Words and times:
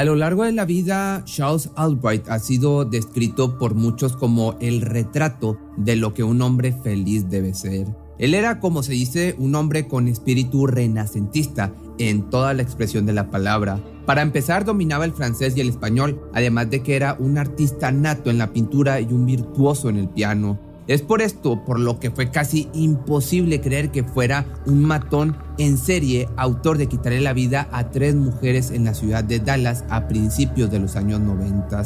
A 0.00 0.04
lo 0.04 0.16
largo 0.16 0.44
de 0.44 0.52
la 0.52 0.64
vida, 0.64 1.22
Charles 1.26 1.68
Albright 1.76 2.26
ha 2.30 2.38
sido 2.38 2.86
descrito 2.86 3.58
por 3.58 3.74
muchos 3.74 4.16
como 4.16 4.56
el 4.58 4.80
retrato 4.80 5.58
de 5.76 5.94
lo 5.96 6.14
que 6.14 6.24
un 6.24 6.40
hombre 6.40 6.72
feliz 6.72 7.28
debe 7.28 7.52
ser. 7.52 7.86
Él 8.18 8.32
era, 8.32 8.60
como 8.60 8.82
se 8.82 8.92
dice, 8.92 9.34
un 9.36 9.54
hombre 9.54 9.88
con 9.88 10.08
espíritu 10.08 10.66
renacentista 10.66 11.74
en 11.98 12.30
toda 12.30 12.54
la 12.54 12.62
expresión 12.62 13.04
de 13.04 13.12
la 13.12 13.30
palabra. 13.30 13.78
Para 14.06 14.22
empezar, 14.22 14.64
dominaba 14.64 15.04
el 15.04 15.12
francés 15.12 15.54
y 15.54 15.60
el 15.60 15.68
español, 15.68 16.18
además 16.32 16.70
de 16.70 16.82
que 16.82 16.96
era 16.96 17.18
un 17.20 17.36
artista 17.36 17.92
nato 17.92 18.30
en 18.30 18.38
la 18.38 18.54
pintura 18.54 19.02
y 19.02 19.12
un 19.12 19.26
virtuoso 19.26 19.90
en 19.90 19.98
el 19.98 20.08
piano. 20.08 20.58
Es 20.86 21.02
por 21.02 21.22
esto 21.22 21.64
por 21.64 21.78
lo 21.78 22.00
que 22.00 22.10
fue 22.10 22.30
casi 22.30 22.68
imposible 22.72 23.60
creer 23.60 23.90
que 23.90 24.02
fuera 24.02 24.46
un 24.66 24.82
matón 24.84 25.36
en 25.58 25.78
serie, 25.78 26.28
autor 26.36 26.78
de 26.78 26.86
quitarle 26.86 27.20
la 27.20 27.32
vida 27.32 27.68
a 27.72 27.90
tres 27.90 28.14
mujeres 28.14 28.70
en 28.70 28.84
la 28.84 28.94
ciudad 28.94 29.22
de 29.22 29.38
Dallas 29.38 29.84
a 29.88 30.08
principios 30.08 30.70
de 30.70 30.80
los 30.80 30.96
años 30.96 31.20
90. 31.20 31.82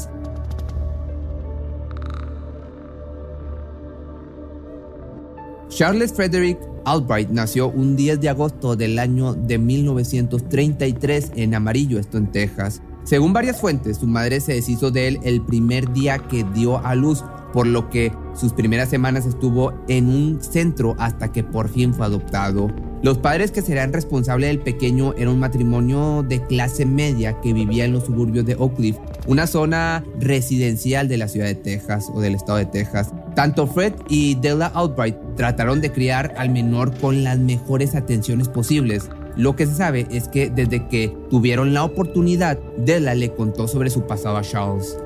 Charles 5.68 6.12
Frederick 6.12 6.58
Albright 6.84 7.30
nació 7.30 7.68
un 7.68 7.96
10 7.96 8.20
de 8.20 8.28
agosto 8.28 8.76
del 8.76 8.98
año 8.98 9.34
de 9.34 9.58
1933 9.58 11.32
en 11.34 11.54
Amarillo, 11.54 11.98
esto 11.98 12.16
en 12.16 12.30
Texas. 12.30 12.80
Según 13.02 13.32
varias 13.32 13.60
fuentes, 13.60 13.98
su 13.98 14.06
madre 14.06 14.40
se 14.40 14.54
deshizo 14.54 14.90
de 14.90 15.08
él 15.08 15.20
el 15.24 15.44
primer 15.44 15.92
día 15.92 16.18
que 16.18 16.44
dio 16.54 16.78
a 16.78 16.94
luz, 16.94 17.24
por 17.54 17.68
lo 17.68 17.88
que 17.88 18.12
sus 18.34 18.52
primeras 18.52 18.88
semanas 18.90 19.26
estuvo 19.26 19.72
en 19.86 20.08
un 20.08 20.42
centro 20.42 20.96
hasta 20.98 21.30
que 21.30 21.44
por 21.44 21.68
fin 21.68 21.94
fue 21.94 22.04
adoptado. 22.04 22.68
Los 23.00 23.18
padres 23.18 23.52
que 23.52 23.62
serían 23.62 23.92
responsables 23.92 24.48
del 24.48 24.58
pequeño 24.58 25.14
eran 25.16 25.34
un 25.34 25.40
matrimonio 25.40 26.24
de 26.28 26.44
clase 26.44 26.84
media 26.84 27.40
que 27.40 27.52
vivía 27.52 27.84
en 27.84 27.92
los 27.92 28.06
suburbios 28.06 28.44
de 28.44 28.56
Oak 28.56 28.74
Cliff, 28.74 28.96
una 29.28 29.46
zona 29.46 30.02
residencial 30.18 31.06
de 31.06 31.16
la 31.16 31.28
ciudad 31.28 31.46
de 31.46 31.54
Texas 31.54 32.10
o 32.12 32.20
del 32.20 32.34
estado 32.34 32.58
de 32.58 32.66
Texas. 32.66 33.12
Tanto 33.36 33.68
Fred 33.68 33.92
y 34.08 34.34
Della 34.34 34.72
Albright 34.74 35.16
trataron 35.36 35.80
de 35.80 35.92
criar 35.92 36.34
al 36.36 36.50
menor 36.50 36.92
con 36.98 37.22
las 37.22 37.38
mejores 37.38 37.94
atenciones 37.94 38.48
posibles. 38.48 39.10
Lo 39.36 39.54
que 39.54 39.66
se 39.66 39.74
sabe 39.74 40.08
es 40.10 40.26
que 40.26 40.50
desde 40.50 40.88
que 40.88 41.16
tuvieron 41.30 41.72
la 41.72 41.84
oportunidad, 41.84 42.58
Della 42.78 43.14
le 43.14 43.32
contó 43.32 43.68
sobre 43.68 43.90
su 43.90 44.06
pasado 44.08 44.38
a 44.38 44.42
Charles. 44.42 44.96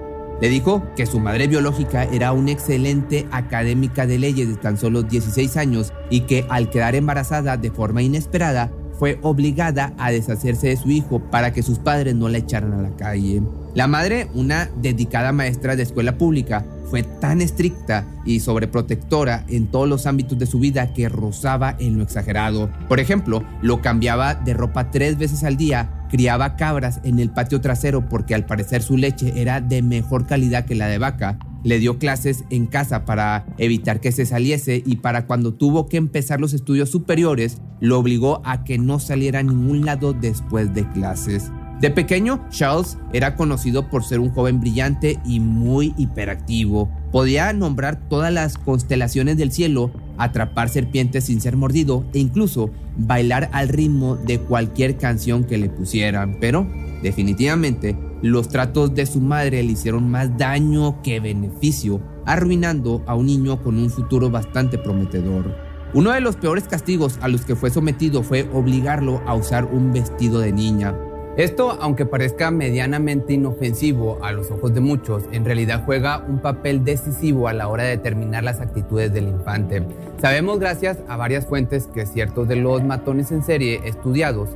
Le 0.41 0.48
dijo 0.48 0.83
que 0.94 1.06
su 1.06 1.19
madre 1.19 1.48
biológica 1.48 2.05
era 2.05 2.33
una 2.33 2.53
excelente 2.53 3.27
académica 3.33 4.06
de 4.06 4.19
leyes 4.19 4.48
de 4.48 4.56
tan 4.56 4.78
solo 4.78 5.03
16 5.03 5.56
años 5.56 5.92
y 6.11 6.20
que 6.22 6.47
al 6.48 6.70
quedar 6.70 6.94
embarazada 6.94 7.56
de 7.56 7.70
forma 7.72 8.03
inesperada 8.03 8.70
fue 8.98 9.19
obligada 9.22 9.94
a 9.98 10.11
deshacerse 10.11 10.69
de 10.69 10.77
su 10.77 10.91
hijo 10.91 11.20
para 11.20 11.53
que 11.53 11.62
sus 11.62 11.78
padres 11.78 12.14
no 12.14 12.28
la 12.28 12.39
echaran 12.39 12.72
a 12.72 12.83
la 12.83 12.97
calle. 12.97 13.42
La 13.75 13.86
madre, 13.86 14.28
una 14.34 14.70
dedicada 14.81 15.33
maestra 15.33 15.77
de 15.77 15.84
escuela 15.84 16.19
pública, 16.19 16.64
fue 16.91 17.03
tan 17.03 17.42
estricta 17.42 18.06
y 18.25 18.41
sobreprotectora 18.41 19.44
en 19.48 19.66
todos 19.66 19.89
los 19.89 20.06
ámbitos 20.06 20.39
de 20.39 20.47
su 20.47 20.59
vida 20.59 20.92
que 20.94 21.09
rozaba 21.09 21.77
en 21.78 21.97
lo 21.97 22.03
exagerado. 22.03 22.71
Por 22.88 22.98
ejemplo, 22.98 23.44
lo 23.60 23.82
cambiaba 23.82 24.34
de 24.34 24.54
ropa 24.54 24.91
tres 24.91 25.19
veces 25.19 25.44
al 25.44 25.56
día 25.56 25.97
criaba 26.08 26.56
cabras 26.56 27.00
en 27.04 27.19
el 27.19 27.30
patio 27.30 27.60
trasero 27.60 28.08
porque 28.08 28.34
al 28.34 28.46
parecer 28.46 28.82
su 28.82 28.96
leche 28.96 29.32
era 29.36 29.60
de 29.60 29.82
mejor 29.82 30.26
calidad 30.26 30.64
que 30.64 30.74
la 30.74 30.88
de 30.88 30.98
vaca. 30.98 31.38
Le 31.64 31.78
dio 31.78 31.98
clases 31.98 32.44
en 32.50 32.66
casa 32.66 33.04
para 33.04 33.46
evitar 33.58 34.00
que 34.00 34.12
se 34.12 34.26
saliese 34.26 34.82
y 34.86 34.97
para 34.97 35.26
cuando 35.26 35.54
tuvo 35.54 35.88
que 35.88 35.97
empezar 35.97 36.41
los 36.41 36.52
estudios 36.52 36.88
superiores, 36.91 37.60
lo 37.80 37.98
obligó 37.98 38.41
a 38.44 38.64
que 38.64 38.78
no 38.78 39.00
saliera 39.00 39.41
a 39.41 39.42
ningún 39.42 39.84
lado 39.84 40.12
después 40.12 40.72
de 40.74 40.88
clases. 40.91 41.50
De 41.80 41.91
pequeño, 41.91 42.44
Charles 42.50 42.98
era 43.12 43.36
conocido 43.36 43.88
por 43.88 44.02
ser 44.02 44.18
un 44.18 44.30
joven 44.30 44.60
brillante 44.60 45.20
y 45.24 45.38
muy 45.38 45.94
hiperactivo. 45.97 46.91
Podía 47.12 47.52
nombrar 47.52 48.08
todas 48.08 48.32
las 48.32 48.58
constelaciones 48.58 49.36
del 49.36 49.52
cielo, 49.52 49.92
atrapar 50.18 50.68
serpientes 50.68 51.24
sin 51.24 51.40
ser 51.40 51.56
mordido 51.56 52.04
e 52.12 52.18
incluso 52.18 52.70
bailar 52.96 53.48
al 53.52 53.68
ritmo 53.68 54.16
de 54.16 54.40
cualquier 54.40 54.96
canción 54.96 55.44
que 55.44 55.58
le 55.58 55.70
pusieran. 55.70 56.36
Pero, 56.40 56.66
definitivamente, 57.02 57.96
los 58.20 58.48
tratos 58.48 58.94
de 58.94 59.06
su 59.06 59.20
madre 59.20 59.62
le 59.62 59.72
hicieron 59.72 60.10
más 60.10 60.36
daño 60.36 61.00
que 61.02 61.20
beneficio, 61.20 62.00
arruinando 62.26 63.02
a 63.06 63.14
un 63.14 63.26
niño 63.26 63.62
con 63.62 63.78
un 63.78 63.90
futuro 63.90 64.30
bastante 64.30 64.76
prometedor. 64.76 65.54
Uno 65.94 66.10
de 66.12 66.20
los 66.20 66.36
peores 66.36 66.64
castigos 66.64 67.18
a 67.22 67.28
los 67.28 67.46
que 67.46 67.56
fue 67.56 67.70
sometido 67.70 68.22
fue 68.22 68.48
obligarlo 68.52 69.22
a 69.26 69.34
usar 69.34 69.64
un 69.64 69.92
vestido 69.92 70.40
de 70.40 70.52
niña. 70.52 70.94
Esto, 71.38 71.78
aunque 71.81 72.04
parezca 72.04 72.50
medianamente 72.50 73.32
inofensivo 73.32 74.19
a 74.25 74.32
los 74.32 74.50
ojos 74.50 74.75
de 74.75 74.81
muchos, 74.81 75.22
en 75.31 75.44
realidad 75.44 75.84
juega 75.87 76.19
un 76.19 76.41
papel 76.41 76.82
decisivo 76.82 77.47
a 77.47 77.53
la 77.53 77.69
hora 77.69 77.84
de 77.84 77.91
determinar 77.91 78.43
las 78.43 78.60
actitudes 78.60 79.12
del 79.12 79.28
infante. 79.28 79.84
Sabemos 80.21 80.59
gracias 80.59 80.98
a 81.06 81.16
varias 81.16 81.47
fuentes 81.47 81.87
que 81.87 82.06
ciertos 82.06 82.48
de 82.48 82.56
los 82.56 82.82
matones 82.82 83.31
en 83.31 83.44
serie 83.44 83.81
estudiados 83.84 84.48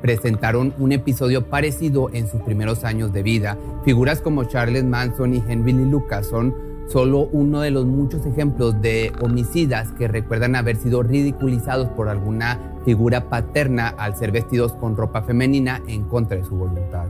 presentaron 0.00 0.72
un 0.78 0.92
episodio 0.92 1.44
parecido 1.44 2.08
en 2.14 2.26
sus 2.26 2.40
primeros 2.40 2.84
años 2.84 3.12
de 3.12 3.22
vida. 3.22 3.58
Figuras 3.84 4.22
como 4.22 4.44
Charles 4.44 4.84
Manson 4.84 5.34
y 5.34 5.44
Henry 5.46 5.74
Lucas 5.74 6.26
son 6.26 6.69
solo 6.90 7.28
uno 7.32 7.60
de 7.60 7.70
los 7.70 7.86
muchos 7.86 8.26
ejemplos 8.26 8.80
de 8.82 9.12
homicidas 9.20 9.92
que 9.92 10.08
recuerdan 10.08 10.56
haber 10.56 10.76
sido 10.76 11.02
ridiculizados 11.02 11.88
por 11.88 12.08
alguna 12.08 12.58
figura 12.84 13.28
paterna 13.28 13.88
al 13.88 14.16
ser 14.16 14.32
vestidos 14.32 14.72
con 14.72 14.96
ropa 14.96 15.22
femenina 15.22 15.80
en 15.86 16.04
contra 16.04 16.36
de 16.36 16.44
su 16.44 16.56
voluntad. 16.56 17.06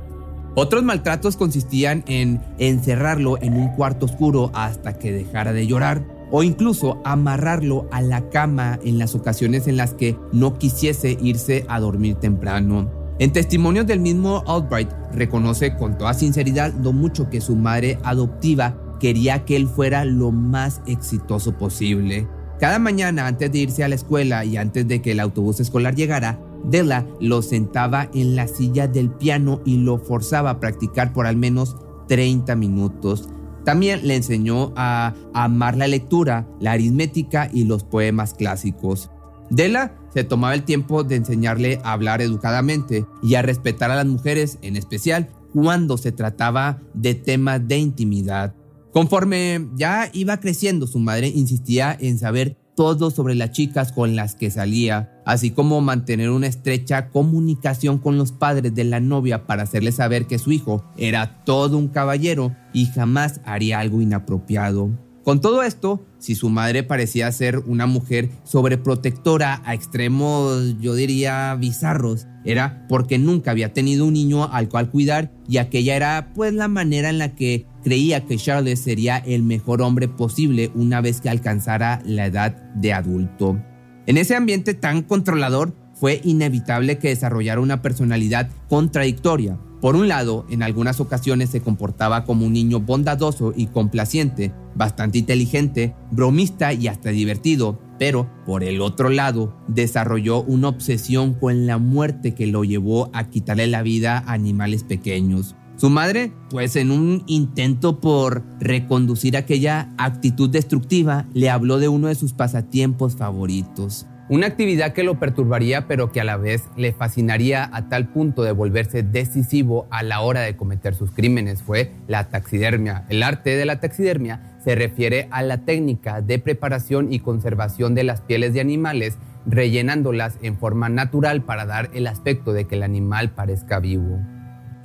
Otros 0.55 0.83
maltratos 0.83 1.37
consistían 1.37 2.03
en 2.07 2.43
encerrarlo 2.59 3.41
en 3.41 3.55
un 3.55 3.69
cuarto 3.69 4.07
oscuro 4.07 4.51
hasta 4.53 4.99
que 4.99 5.13
dejara 5.13 5.53
de 5.53 5.67
llorar 5.67 6.03
o 6.33 6.43
incluso 6.43 7.01
amarrarlo 7.05 7.87
a 7.91 8.03
la 8.03 8.29
cama 8.31 8.79
en 8.85 8.99
las 8.99 9.15
ocasiones 9.15 9.67
en 9.69 9.77
las 9.77 9.95
que 9.95 10.17
no 10.33 10.59
quisiese 10.59 11.17
irse 11.21 11.65
a 11.69 11.81
dormir 11.81 12.17
temprano. 12.17 12.91
En 13.19 13.33
testimonios 13.33 13.87
del 13.87 14.01
mismo 14.01 14.43
Albright 14.47 14.91
reconoce 15.13 15.77
con 15.77 15.99
toda 15.99 16.15
sinceridad 16.15 16.73
lo 16.75 16.93
mucho 16.93 17.29
que 17.31 17.41
su 17.41 17.55
madre 17.55 17.99
adoptiva 18.03 18.77
quería 19.01 19.45
que 19.45 19.57
él 19.57 19.67
fuera 19.67 20.05
lo 20.05 20.31
más 20.31 20.81
exitoso 20.87 21.59
posible. 21.59 22.29
Cada 22.61 22.79
mañana 22.79 23.27
antes 23.27 23.51
de 23.51 23.59
irse 23.59 23.83
a 23.83 23.89
la 23.89 23.95
escuela 23.97 24.45
y 24.45 24.57
antes 24.57 24.87
de 24.87 25.03
que 25.03 25.13
el 25.13 25.21
autobús 25.21 25.59
escolar 25.59 25.97
llegara, 25.97 26.39
Della 26.63 27.07
lo 27.21 27.43
sentaba 27.43 28.11
en 28.13 28.37
la 28.37 28.47
silla 28.47 28.87
del 28.87 29.11
piano 29.11 29.63
y 29.65 29.79
lo 29.79 29.99
forzaba 29.99 30.51
a 30.51 30.61
practicar 30.61 31.13
por 31.13 31.27
al 31.27 31.37
menos 31.37 31.77
30 32.09 32.55
minutos. 32.57 33.29
También 33.65 34.07
le 34.07 34.17
enseñó 34.17 34.73
a 34.77 35.15
amar 35.33 35.77
la 35.77 35.87
lectura, 35.87 36.47
la 36.61 36.73
aritmética 36.73 37.49
y 37.53 37.65
los 37.65 37.85
poemas 37.85 38.35
clásicos. 38.35 39.11
Della 39.49 39.95
se 40.13 40.25
tomaba 40.25 40.55
el 40.55 40.65
tiempo 40.65 41.03
de 41.03 41.17
enseñarle 41.17 41.81
a 41.83 41.93
hablar 41.93 42.21
educadamente 42.21 43.07
y 43.23 43.35
a 43.35 43.43
respetar 43.43 43.91
a 43.91 43.97
las 43.97 44.07
mujeres, 44.07 44.59
en 44.63 44.77
especial 44.77 45.31
cuando 45.53 45.97
se 45.97 46.13
trataba 46.13 46.79
de 46.95 47.15
temas 47.15 47.67
de 47.67 47.79
intimidad. 47.79 48.55
Conforme 48.93 49.69
ya 49.77 50.11
iba 50.13 50.41
creciendo, 50.41 50.87
su 50.87 50.99
madre 50.99 51.29
insistía 51.29 51.97
en 51.99 52.19
saber 52.19 52.57
todo 52.75 53.11
sobre 53.11 53.35
las 53.35 53.51
chicas 53.51 53.93
con 53.93 54.17
las 54.17 54.35
que 54.35 54.51
salía, 54.51 55.13
así 55.27 55.51
como 55.51 55.81
mantener 55.81 56.31
una 56.31 56.47
estrecha 56.47 57.11
comunicación 57.11 57.99
con 57.99 58.17
los 58.17 58.33
padres 58.33 58.75
de 58.75 58.85
la 58.85 59.01
novia 59.01 59.47
para 59.47 59.65
hacerle 59.65 59.93
saber 59.93 60.27
que 60.27 60.39
su 60.39 60.51
hijo 60.51 60.85
era 60.97 61.45
todo 61.45 61.77
un 61.77 61.89
caballero 61.89 62.57
y 62.73 62.87
jamás 62.87 63.41
haría 63.45 63.81
algo 63.81 64.01
inapropiado. 64.01 64.91
Con 65.25 65.41
todo 65.43 65.63
esto, 65.63 66.05
si 66.19 66.35
su 66.35 66.49
madre 66.49 66.83
parecía 66.83 67.31
ser 67.31 67.59
una 67.59 67.87
mujer 67.87 68.31
sobreprotectora 68.45 69.63
a 69.67 69.75
extremos, 69.75 70.77
yo 70.81 70.95
diría, 70.95 71.55
bizarros, 71.57 72.27
era 72.45 72.87
porque 72.89 73.19
nunca 73.19 73.51
había 73.51 73.73
tenido 73.73 74.07
un 74.07 74.15
niño 74.15 74.53
al 74.53 74.69
cual 74.69 74.91
cuidar 74.91 75.31
y 75.49 75.59
aquella 75.59 75.97
era 75.97 76.33
pues 76.35 76.53
la 76.55 76.69
manera 76.69 77.11
en 77.11 77.19
la 77.19 77.35
que 77.35 77.67
creía 77.85 78.25
que 78.25 78.37
Charles 78.37 78.81
sería 78.81 79.19
el 79.19 79.43
mejor 79.43 79.83
hombre 79.83 80.09
posible 80.09 80.71
una 80.75 81.01
vez 81.01 81.21
que 81.21 81.29
alcanzara 81.29 82.03
la 82.05 82.27
edad 82.27 82.57
de 82.75 82.93
adulto. 82.93 83.61
En 84.07 84.17
ese 84.17 84.35
ambiente 84.35 84.75
tan 84.75 85.03
controlador, 85.03 85.75
fue 86.01 86.23
inevitable 86.25 86.99
que 86.99 87.09
desarrollara 87.09 87.61
una 87.61 87.83
personalidad 87.83 88.49
contradictoria. 88.71 89.59
Por 89.83 89.97
un 89.97 90.09
lado, 90.09 90.47
en 90.49 90.63
algunas 90.63 90.99
ocasiones 90.99 91.51
se 91.51 91.61
comportaba 91.61 92.25
como 92.25 92.47
un 92.47 92.55
niño 92.55 92.81
bondadoso 92.81 93.53
y 93.55 93.67
complaciente, 93.67 94.53
bastante 94.75 95.19
inteligente, 95.19 95.95
bromista 96.11 96.73
y 96.73 96.89
hasta 96.89 97.11
divertido, 97.11 97.79
pero 98.01 98.31
por 98.47 98.65
el 98.65 98.81
otro 98.81 99.11
lado, 99.11 99.55
desarrolló 99.69 100.43
una 100.43 100.69
obsesión 100.69 101.35
con 101.35 101.67
la 101.67 101.77
muerte 101.77 102.35
que 102.35 102.47
lo 102.47 102.65
llevó 102.65 103.11
a 103.13 103.29
quitarle 103.29 103.67
la 103.67 103.83
vida 103.83 104.25
a 104.27 104.33
animales 104.33 104.85
pequeños. 104.85 105.55
Su 105.77 105.91
madre, 105.91 106.33
pues 106.49 106.77
en 106.77 106.93
un 106.93 107.25
intento 107.27 108.01
por 108.01 108.43
reconducir 108.59 109.37
aquella 109.37 109.91
actitud 109.99 110.49
destructiva, 110.49 111.27
le 111.35 111.51
habló 111.51 111.79
de 111.79 111.89
uno 111.89 112.09
de 112.09 112.15
sus 112.15 112.33
pasatiempos 112.33 113.17
favoritos, 113.17 114.07
una 114.31 114.47
actividad 114.47 114.93
que 114.93 115.03
lo 115.03 115.19
perturbaría 115.19 115.89
pero 115.89 116.13
que 116.13 116.21
a 116.21 116.25
la 116.25 116.37
vez 116.37 116.63
le 116.77 116.93
fascinaría 116.93 117.69
a 117.73 117.89
tal 117.89 118.11
punto 118.11 118.45
de 118.45 118.53
volverse 118.53 119.03
decisivo 119.03 119.89
a 119.91 120.05
la 120.05 120.21
hora 120.21 120.43
de 120.43 120.57
cometer 120.57 120.95
sus 120.95 121.11
crímenes 121.11 121.65
fue 121.65 121.93
la 122.07 122.29
taxidermia. 122.29 123.05
El 123.09 123.25
arte 123.25 123.57
de 123.57 123.65
la 123.65 123.81
taxidermia 123.81 124.50
se 124.63 124.75
refiere 124.75 125.29
a 125.31 125.43
la 125.43 125.65
técnica 125.65 126.21
de 126.21 126.39
preparación 126.39 127.13
y 127.13 127.21
conservación 127.21 127.95
de 127.95 128.05
las 128.05 128.21
pieles 128.21 128.53
de 128.53 128.61
animales 128.61 129.19
rellenándolas 129.47 130.39
en 130.43 130.59
forma 130.59 130.89
natural 130.89 131.43
para 131.43 131.67
dar 131.67 131.91
el 131.95 132.07
aspecto 132.07 132.53
de 132.53 132.67
que 132.67 132.77
el 132.77 132.83
animal 132.83 133.31
parezca 133.35 133.81
vivo. 133.81 134.21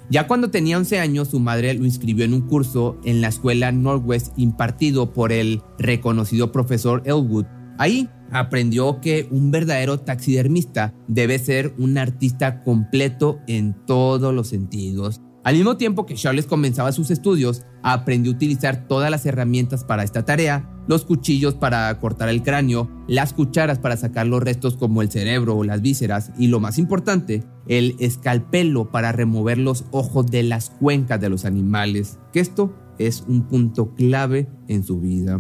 Ya 0.10 0.28
cuando 0.28 0.52
tenía 0.52 0.78
11 0.78 1.00
años, 1.00 1.30
su 1.30 1.40
madre 1.40 1.74
lo 1.74 1.86
inscribió 1.86 2.26
en 2.26 2.34
un 2.34 2.42
curso 2.42 2.98
en 3.04 3.22
la 3.22 3.28
escuela 3.28 3.72
Northwest 3.72 4.34
impartido 4.38 5.14
por 5.14 5.32
el 5.32 5.62
reconocido 5.80 6.52
profesor 6.52 7.02
Elwood. 7.06 7.46
Ahí 7.80 8.10
aprendió 8.32 9.02
que 9.02 9.28
un 9.32 9.50
verdadero 9.52 10.00
taxidermista 10.00 10.94
debe 11.08 11.40
ser 11.40 11.74
un 11.78 11.98
artista 11.98 12.64
completo 12.64 13.40
en 13.48 13.74
todos 13.86 14.34
los 14.34 14.48
sentidos. 14.48 15.22
Al 15.46 15.54
mismo 15.54 15.78
tiempo 15.78 16.08
que 16.08 16.16
Charles 16.16 16.48
comenzaba 16.48 16.92
sus 16.92 17.12
estudios, 17.12 17.62
aprendió 17.84 18.32
a 18.32 18.36
utilizar 18.36 18.88
todas 18.88 19.12
las 19.12 19.28
herramientas 19.28 19.84
para 19.84 20.04
esta 20.04 20.26
tarea, 20.26 20.68
los 20.88 21.06
cuchillos 21.06 21.54
para 21.54 22.00
cortar 22.00 22.30
el 22.30 22.42
cráneo, 22.42 22.90
las 23.08 23.34
cucharas 23.34 23.78
para 23.78 23.96
sacar 23.96 24.26
los 24.26 24.42
restos 24.42 24.76
como 24.76 25.04
el 25.04 25.12
cerebro 25.12 25.56
o 25.56 25.64
las 25.64 25.84
vísceras 25.84 26.32
y 26.40 26.48
lo 26.48 26.60
más 26.60 26.80
importante, 26.80 27.44
el 27.68 27.96
escalpelo 28.00 28.90
para 28.90 29.12
remover 29.12 29.60
los 29.60 29.86
ojos 29.92 30.26
de 30.26 30.42
las 30.42 30.72
cuencas 30.72 31.22
de 31.22 31.30
los 31.30 31.46
animales, 31.46 32.18
que 32.34 32.40
esto 32.40 32.76
es 32.98 33.24
un 33.28 33.48
punto 33.48 33.94
clave 33.94 34.50
en 34.68 34.84
su 34.84 35.00
vida. 35.00 35.40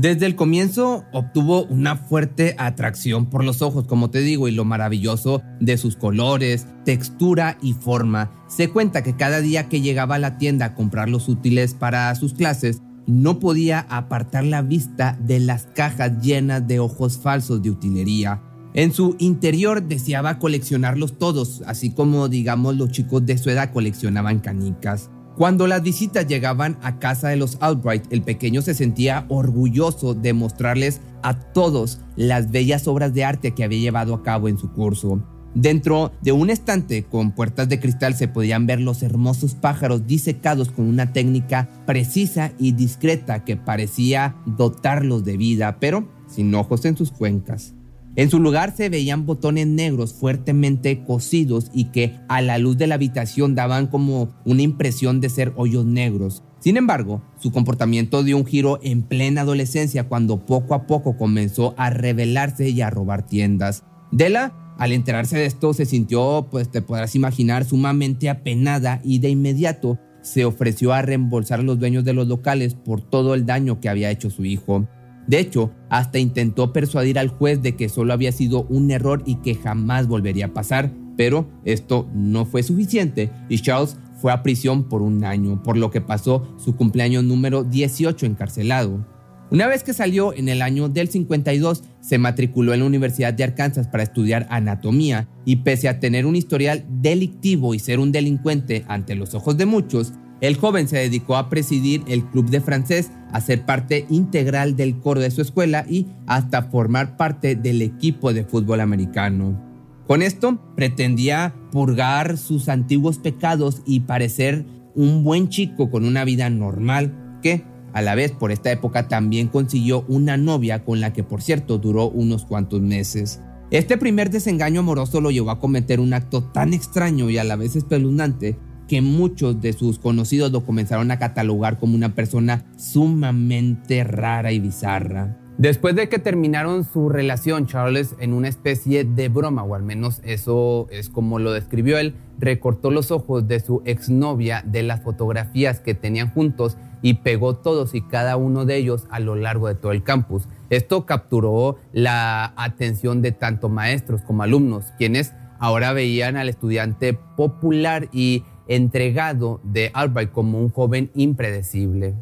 Desde 0.00 0.26
el 0.26 0.36
comienzo 0.36 1.06
obtuvo 1.10 1.64
una 1.64 1.96
fuerte 1.96 2.54
atracción 2.56 3.26
por 3.26 3.42
los 3.42 3.62
ojos, 3.62 3.84
como 3.86 4.10
te 4.10 4.20
digo, 4.20 4.46
y 4.46 4.52
lo 4.52 4.64
maravilloso 4.64 5.42
de 5.58 5.76
sus 5.76 5.96
colores, 5.96 6.68
textura 6.84 7.58
y 7.62 7.72
forma. 7.72 8.30
Se 8.46 8.70
cuenta 8.70 9.02
que 9.02 9.16
cada 9.16 9.40
día 9.40 9.68
que 9.68 9.80
llegaba 9.80 10.14
a 10.14 10.20
la 10.20 10.38
tienda 10.38 10.66
a 10.66 10.74
comprar 10.76 11.08
los 11.08 11.28
útiles 11.28 11.74
para 11.74 12.14
sus 12.14 12.32
clases, 12.32 12.80
no 13.08 13.40
podía 13.40 13.86
apartar 13.90 14.44
la 14.44 14.62
vista 14.62 15.18
de 15.20 15.40
las 15.40 15.66
cajas 15.74 16.22
llenas 16.22 16.68
de 16.68 16.78
ojos 16.78 17.18
falsos 17.18 17.60
de 17.60 17.70
utilería. 17.70 18.40
En 18.74 18.92
su 18.92 19.16
interior 19.18 19.82
deseaba 19.82 20.38
coleccionarlos 20.38 21.18
todos, 21.18 21.64
así 21.66 21.90
como 21.90 22.28
digamos 22.28 22.76
los 22.76 22.92
chicos 22.92 23.26
de 23.26 23.36
su 23.36 23.50
edad 23.50 23.72
coleccionaban 23.72 24.38
canicas. 24.38 25.10
Cuando 25.38 25.68
las 25.68 25.84
visitas 25.84 26.26
llegaban 26.26 26.78
a 26.82 26.98
casa 26.98 27.28
de 27.28 27.36
los 27.36 27.58
Albright, 27.60 28.12
el 28.12 28.22
pequeño 28.22 28.60
se 28.60 28.74
sentía 28.74 29.24
orgulloso 29.28 30.14
de 30.14 30.32
mostrarles 30.32 31.00
a 31.22 31.38
todos 31.38 32.00
las 32.16 32.50
bellas 32.50 32.88
obras 32.88 33.14
de 33.14 33.24
arte 33.24 33.52
que 33.52 33.62
había 33.62 33.78
llevado 33.78 34.16
a 34.16 34.24
cabo 34.24 34.48
en 34.48 34.58
su 34.58 34.72
curso. 34.72 35.22
Dentro 35.54 36.10
de 36.22 36.32
un 36.32 36.50
estante 36.50 37.04
con 37.04 37.30
puertas 37.30 37.68
de 37.68 37.78
cristal 37.78 38.16
se 38.16 38.26
podían 38.26 38.66
ver 38.66 38.80
los 38.80 39.04
hermosos 39.04 39.54
pájaros 39.54 40.08
disecados 40.08 40.72
con 40.72 40.86
una 40.86 41.12
técnica 41.12 41.68
precisa 41.86 42.50
y 42.58 42.72
discreta 42.72 43.44
que 43.44 43.56
parecía 43.56 44.34
dotarlos 44.44 45.24
de 45.24 45.36
vida, 45.36 45.78
pero 45.78 46.08
sin 46.26 46.52
ojos 46.52 46.84
en 46.84 46.96
sus 46.96 47.12
cuencas. 47.12 47.74
En 48.18 48.30
su 48.30 48.40
lugar 48.40 48.74
se 48.76 48.88
veían 48.88 49.26
botones 49.26 49.68
negros 49.68 50.12
fuertemente 50.12 51.04
cosidos 51.04 51.70
y 51.72 51.92
que 51.92 52.18
a 52.28 52.42
la 52.42 52.58
luz 52.58 52.76
de 52.76 52.88
la 52.88 52.96
habitación 52.96 53.54
daban 53.54 53.86
como 53.86 54.34
una 54.44 54.62
impresión 54.62 55.20
de 55.20 55.28
ser 55.28 55.52
hoyos 55.54 55.86
negros. 55.86 56.42
Sin 56.58 56.76
embargo, 56.76 57.22
su 57.38 57.52
comportamiento 57.52 58.24
dio 58.24 58.36
un 58.36 58.44
giro 58.44 58.80
en 58.82 59.02
plena 59.02 59.42
adolescencia 59.42 60.08
cuando 60.08 60.44
poco 60.46 60.74
a 60.74 60.88
poco 60.88 61.16
comenzó 61.16 61.74
a 61.76 61.90
rebelarse 61.90 62.70
y 62.70 62.80
a 62.80 62.90
robar 62.90 63.24
tiendas. 63.24 63.84
Della, 64.10 64.52
al 64.78 64.90
enterarse 64.90 65.38
de 65.38 65.46
esto, 65.46 65.72
se 65.72 65.84
sintió, 65.84 66.48
pues 66.50 66.72
te 66.72 66.82
podrás 66.82 67.14
imaginar, 67.14 67.64
sumamente 67.64 68.28
apenada 68.28 69.00
y 69.04 69.20
de 69.20 69.28
inmediato 69.28 69.96
se 70.22 70.44
ofreció 70.44 70.92
a 70.92 71.02
reembolsar 71.02 71.60
a 71.60 71.62
los 71.62 71.78
dueños 71.78 72.02
de 72.02 72.14
los 72.14 72.26
locales 72.26 72.74
por 72.74 73.00
todo 73.00 73.34
el 73.34 73.46
daño 73.46 73.80
que 73.80 73.88
había 73.88 74.10
hecho 74.10 74.28
su 74.28 74.44
hijo. 74.44 74.88
De 75.28 75.38
hecho, 75.38 75.70
hasta 75.90 76.18
intentó 76.18 76.72
persuadir 76.72 77.18
al 77.18 77.28
juez 77.28 77.62
de 77.62 77.76
que 77.76 77.90
solo 77.90 78.14
había 78.14 78.32
sido 78.32 78.62
un 78.70 78.90
error 78.90 79.22
y 79.26 79.36
que 79.36 79.54
jamás 79.54 80.08
volvería 80.08 80.46
a 80.46 80.54
pasar, 80.54 80.90
pero 81.16 81.46
esto 81.64 82.08
no 82.14 82.46
fue 82.46 82.62
suficiente 82.62 83.30
y 83.50 83.58
Charles 83.60 83.98
fue 84.20 84.32
a 84.32 84.42
prisión 84.42 84.88
por 84.88 85.02
un 85.02 85.24
año, 85.24 85.62
por 85.62 85.76
lo 85.76 85.90
que 85.90 86.00
pasó 86.00 86.48
su 86.56 86.76
cumpleaños 86.76 87.24
número 87.24 87.62
18 87.62 88.24
encarcelado. 88.24 89.06
Una 89.50 89.66
vez 89.66 89.82
que 89.82 89.94
salió 89.94 90.34
en 90.34 90.48
el 90.48 90.60
año 90.60 90.88
del 90.88 91.08
52, 91.08 91.82
se 92.00 92.18
matriculó 92.18 92.74
en 92.74 92.80
la 92.80 92.86
Universidad 92.86 93.32
de 93.32 93.44
Arkansas 93.44 93.86
para 93.86 94.02
estudiar 94.02 94.46
anatomía 94.50 95.28
y 95.44 95.56
pese 95.56 95.88
a 95.88 96.00
tener 96.00 96.26
un 96.26 96.36
historial 96.36 96.84
delictivo 96.88 97.74
y 97.74 97.78
ser 97.78 97.98
un 97.98 98.12
delincuente 98.12 98.84
ante 98.88 99.14
los 99.14 99.34
ojos 99.34 99.56
de 99.56 99.66
muchos, 99.66 100.12
el 100.40 100.56
joven 100.56 100.86
se 100.88 100.98
dedicó 100.98 101.36
a 101.36 101.48
presidir 101.48 102.02
el 102.06 102.24
club 102.24 102.48
de 102.50 102.60
francés, 102.60 103.10
a 103.32 103.40
ser 103.40 103.64
parte 103.66 104.06
integral 104.08 104.76
del 104.76 104.98
coro 104.98 105.20
de 105.20 105.30
su 105.30 105.42
escuela 105.42 105.84
y 105.88 106.06
hasta 106.26 106.62
formar 106.62 107.16
parte 107.16 107.56
del 107.56 107.82
equipo 107.82 108.32
de 108.32 108.44
fútbol 108.44 108.80
americano. 108.80 109.60
Con 110.06 110.22
esto 110.22 110.58
pretendía 110.74 111.54
purgar 111.70 112.38
sus 112.38 112.68
antiguos 112.68 113.18
pecados 113.18 113.82
y 113.84 114.00
parecer 114.00 114.64
un 114.94 115.22
buen 115.22 115.48
chico 115.48 115.90
con 115.90 116.04
una 116.04 116.24
vida 116.24 116.48
normal, 116.50 117.38
que 117.42 117.64
a 117.92 118.00
la 118.00 118.14
vez 118.14 118.32
por 118.32 118.52
esta 118.52 118.70
época 118.70 119.08
también 119.08 119.48
consiguió 119.48 120.04
una 120.08 120.36
novia 120.36 120.84
con 120.84 121.00
la 121.00 121.12
que 121.12 121.24
por 121.24 121.42
cierto 121.42 121.78
duró 121.78 122.08
unos 122.08 122.44
cuantos 122.44 122.80
meses. 122.80 123.40
Este 123.70 123.98
primer 123.98 124.30
desengaño 124.30 124.80
amoroso 124.80 125.20
lo 125.20 125.30
llevó 125.30 125.50
a 125.50 125.60
cometer 125.60 126.00
un 126.00 126.14
acto 126.14 126.42
tan 126.42 126.72
extraño 126.72 127.28
y 127.28 127.36
a 127.36 127.44
la 127.44 127.56
vez 127.56 127.76
espeluznante 127.76 128.58
que 128.88 129.02
muchos 129.02 129.60
de 129.60 129.72
sus 129.72 129.98
conocidos 129.98 130.50
lo 130.50 130.64
comenzaron 130.64 131.10
a 131.10 131.18
catalogar 131.18 131.78
como 131.78 131.94
una 131.94 132.14
persona 132.14 132.64
sumamente 132.76 134.02
rara 134.02 134.50
y 134.50 134.58
bizarra. 134.58 135.36
Después 135.58 135.96
de 135.96 136.08
que 136.08 136.20
terminaron 136.20 136.84
su 136.84 137.08
relación, 137.08 137.66
Charles, 137.66 138.14
en 138.20 138.32
una 138.32 138.46
especie 138.46 139.02
de 139.02 139.28
broma, 139.28 139.64
o 139.64 139.74
al 139.74 139.82
menos 139.82 140.20
eso 140.22 140.86
es 140.90 141.08
como 141.08 141.40
lo 141.40 141.52
describió 141.52 141.98
él, 141.98 142.14
recortó 142.38 142.92
los 142.92 143.10
ojos 143.10 143.48
de 143.48 143.58
su 143.58 143.82
exnovia 143.84 144.62
de 144.64 144.84
las 144.84 145.02
fotografías 145.02 145.80
que 145.80 145.94
tenían 145.94 146.30
juntos 146.30 146.76
y 147.02 147.14
pegó 147.14 147.56
todos 147.56 147.96
y 147.96 148.02
cada 148.02 148.36
uno 148.36 148.66
de 148.66 148.76
ellos 148.76 149.06
a 149.10 149.18
lo 149.18 149.34
largo 149.34 149.66
de 149.66 149.74
todo 149.74 149.90
el 149.90 150.04
campus. 150.04 150.44
Esto 150.70 151.06
capturó 151.06 151.76
la 151.92 152.52
atención 152.56 153.20
de 153.20 153.32
tanto 153.32 153.68
maestros 153.68 154.22
como 154.22 154.44
alumnos, 154.44 154.92
quienes 154.96 155.34
ahora 155.58 155.92
veían 155.92 156.36
al 156.36 156.48
estudiante 156.48 157.14
popular 157.14 158.08
y 158.12 158.44
entregado 158.68 159.60
de 159.64 159.90
Albright 159.94 160.30
como 160.30 160.60
un 160.60 160.68
joven 160.68 161.10
impredecible. 161.14 162.14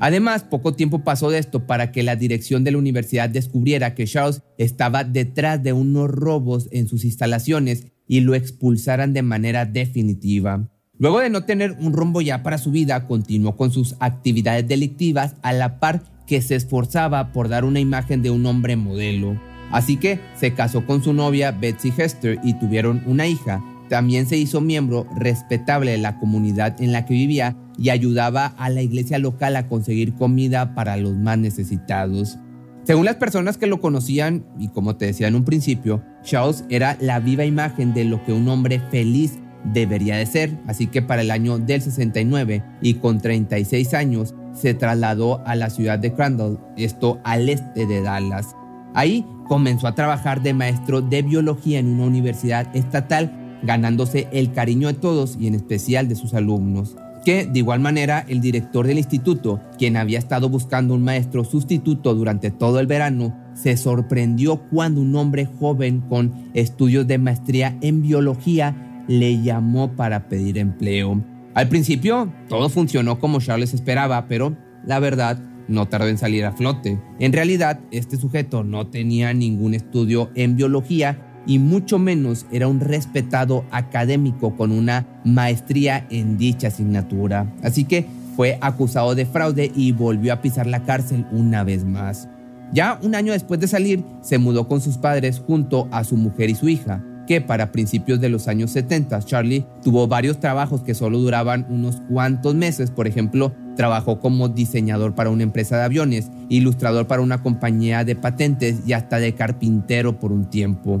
Además, 0.00 0.42
poco 0.42 0.74
tiempo 0.74 1.04
pasó 1.04 1.30
de 1.30 1.38
esto 1.38 1.66
para 1.66 1.92
que 1.92 2.02
la 2.02 2.16
dirección 2.16 2.64
de 2.64 2.72
la 2.72 2.78
universidad 2.78 3.28
descubriera 3.28 3.94
que 3.94 4.06
Charles 4.06 4.42
estaba 4.58 5.04
detrás 5.04 5.62
de 5.62 5.72
unos 5.72 6.10
robos 6.10 6.68
en 6.72 6.88
sus 6.88 7.04
instalaciones 7.04 7.86
y 8.08 8.20
lo 8.20 8.34
expulsaran 8.34 9.12
de 9.12 9.22
manera 9.22 9.66
definitiva. 9.66 10.68
Luego 10.98 11.20
de 11.20 11.30
no 11.30 11.44
tener 11.44 11.72
un 11.80 11.92
rumbo 11.92 12.20
ya 12.20 12.42
para 12.42 12.58
su 12.58 12.70
vida, 12.70 13.06
continuó 13.06 13.56
con 13.56 13.72
sus 13.72 13.96
actividades 14.00 14.66
delictivas 14.66 15.36
a 15.42 15.52
la 15.52 15.80
par 15.80 16.02
que 16.26 16.40
se 16.40 16.54
esforzaba 16.54 17.32
por 17.32 17.48
dar 17.48 17.64
una 17.64 17.80
imagen 17.80 18.22
de 18.22 18.30
un 18.30 18.46
hombre 18.46 18.76
modelo. 18.76 19.40
Así 19.70 19.96
que 19.96 20.20
se 20.38 20.54
casó 20.54 20.86
con 20.86 21.02
su 21.02 21.12
novia 21.12 21.50
Betsy 21.50 21.92
Hester 21.96 22.38
y 22.44 22.54
tuvieron 22.54 23.02
una 23.06 23.26
hija, 23.26 23.62
también 23.94 24.26
se 24.26 24.36
hizo 24.36 24.60
miembro 24.60 25.06
respetable 25.14 25.92
de 25.92 25.98
la 25.98 26.18
comunidad 26.18 26.82
en 26.82 26.90
la 26.90 27.06
que 27.06 27.14
vivía 27.14 27.56
y 27.78 27.90
ayudaba 27.90 28.46
a 28.58 28.68
la 28.68 28.82
iglesia 28.82 29.20
local 29.20 29.54
a 29.54 29.68
conseguir 29.68 30.14
comida 30.14 30.74
para 30.74 30.96
los 30.96 31.14
más 31.14 31.38
necesitados. 31.38 32.40
Según 32.82 33.04
las 33.04 33.14
personas 33.14 33.56
que 33.56 33.68
lo 33.68 33.80
conocían, 33.80 34.44
y 34.58 34.66
como 34.66 34.96
te 34.96 35.06
decía 35.06 35.28
en 35.28 35.36
un 35.36 35.44
principio, 35.44 36.02
Charles 36.24 36.64
era 36.70 36.96
la 37.00 37.20
viva 37.20 37.44
imagen 37.44 37.94
de 37.94 38.02
lo 38.02 38.20
que 38.24 38.32
un 38.32 38.48
hombre 38.48 38.82
feliz 38.90 39.38
debería 39.72 40.16
de 40.16 40.26
ser, 40.26 40.58
así 40.66 40.88
que 40.88 41.00
para 41.00 41.22
el 41.22 41.30
año 41.30 41.58
del 41.58 41.80
69 41.80 42.64
y 42.82 42.94
con 42.94 43.20
36 43.20 43.94
años 43.94 44.34
se 44.54 44.74
trasladó 44.74 45.40
a 45.46 45.54
la 45.54 45.70
ciudad 45.70 46.00
de 46.00 46.12
Crandall, 46.12 46.58
esto 46.76 47.20
al 47.22 47.48
este 47.48 47.86
de 47.86 48.02
Dallas. 48.02 48.56
Ahí 48.92 49.24
comenzó 49.46 49.86
a 49.86 49.94
trabajar 49.94 50.42
de 50.42 50.52
maestro 50.52 51.00
de 51.00 51.22
biología 51.22 51.78
en 51.78 51.86
una 51.86 52.06
universidad 52.06 52.74
estatal 52.74 53.43
ganándose 53.64 54.28
el 54.32 54.52
cariño 54.52 54.88
de 54.88 54.94
todos 54.94 55.36
y 55.40 55.46
en 55.46 55.54
especial 55.54 56.08
de 56.08 56.14
sus 56.14 56.34
alumnos 56.34 56.96
que 57.24 57.46
de 57.46 57.58
igual 57.58 57.80
manera 57.80 58.24
el 58.28 58.40
director 58.40 58.86
del 58.86 58.98
instituto, 58.98 59.60
quien 59.78 59.96
había 59.96 60.18
estado 60.18 60.48
buscando 60.48 60.94
un 60.94 61.02
maestro 61.02 61.44
sustituto 61.44 62.14
durante 62.14 62.50
todo 62.50 62.78
el 62.78 62.86
verano, 62.86 63.34
se 63.54 63.76
sorprendió 63.76 64.56
cuando 64.70 65.00
un 65.00 65.14
hombre 65.16 65.46
joven 65.46 66.00
con 66.02 66.50
estudios 66.54 67.06
de 67.06 67.18
maestría 67.18 67.76
en 67.80 68.02
biología 68.02 69.02
le 69.08 69.42
llamó 69.42 69.92
para 69.96 70.28
pedir 70.28 70.58
empleo. 70.58 71.22
Al 71.54 71.68
principio 71.68 72.32
todo 72.48 72.68
funcionó 72.68 73.18
como 73.18 73.40
Charles 73.40 73.74
esperaba, 73.74 74.26
pero 74.28 74.56
la 74.84 74.98
verdad 74.98 75.38
no 75.68 75.88
tardó 75.88 76.08
en 76.08 76.18
salir 76.18 76.44
a 76.44 76.52
flote. 76.52 77.00
En 77.20 77.32
realidad, 77.32 77.80
este 77.90 78.16
sujeto 78.16 78.64
no 78.64 78.88
tenía 78.88 79.32
ningún 79.32 79.72
estudio 79.72 80.30
en 80.34 80.56
biología 80.56 81.33
y 81.46 81.58
mucho 81.58 81.98
menos 81.98 82.46
era 82.50 82.68
un 82.68 82.80
respetado 82.80 83.64
académico 83.70 84.56
con 84.56 84.72
una 84.72 85.06
maestría 85.24 86.06
en 86.10 86.38
dicha 86.38 86.68
asignatura. 86.68 87.52
Así 87.62 87.84
que 87.84 88.06
fue 88.36 88.58
acusado 88.60 89.14
de 89.14 89.26
fraude 89.26 89.70
y 89.74 89.92
volvió 89.92 90.32
a 90.32 90.40
pisar 90.40 90.66
la 90.66 90.82
cárcel 90.84 91.26
una 91.32 91.64
vez 91.64 91.84
más. 91.84 92.28
Ya 92.72 92.98
un 93.02 93.14
año 93.14 93.32
después 93.32 93.60
de 93.60 93.68
salir, 93.68 94.04
se 94.20 94.38
mudó 94.38 94.66
con 94.66 94.80
sus 94.80 94.98
padres 94.98 95.42
junto 95.46 95.88
a 95.92 96.02
su 96.02 96.16
mujer 96.16 96.50
y 96.50 96.56
su 96.56 96.68
hija, 96.68 97.04
que 97.26 97.40
para 97.40 97.72
principios 97.72 98.20
de 98.20 98.28
los 98.28 98.48
años 98.48 98.70
70 98.72 99.22
Charlie 99.22 99.64
tuvo 99.82 100.08
varios 100.08 100.40
trabajos 100.40 100.82
que 100.82 100.94
solo 100.94 101.18
duraban 101.18 101.66
unos 101.70 102.02
cuantos 102.10 102.54
meses. 102.54 102.90
Por 102.90 103.06
ejemplo, 103.06 103.54
trabajó 103.76 104.20
como 104.20 104.48
diseñador 104.48 105.14
para 105.14 105.30
una 105.30 105.42
empresa 105.42 105.76
de 105.76 105.84
aviones, 105.84 106.30
ilustrador 106.48 107.06
para 107.06 107.22
una 107.22 107.42
compañía 107.42 108.04
de 108.04 108.16
patentes 108.16 108.80
y 108.86 108.92
hasta 108.92 109.18
de 109.18 109.34
carpintero 109.34 110.18
por 110.18 110.32
un 110.32 110.50
tiempo. 110.50 111.00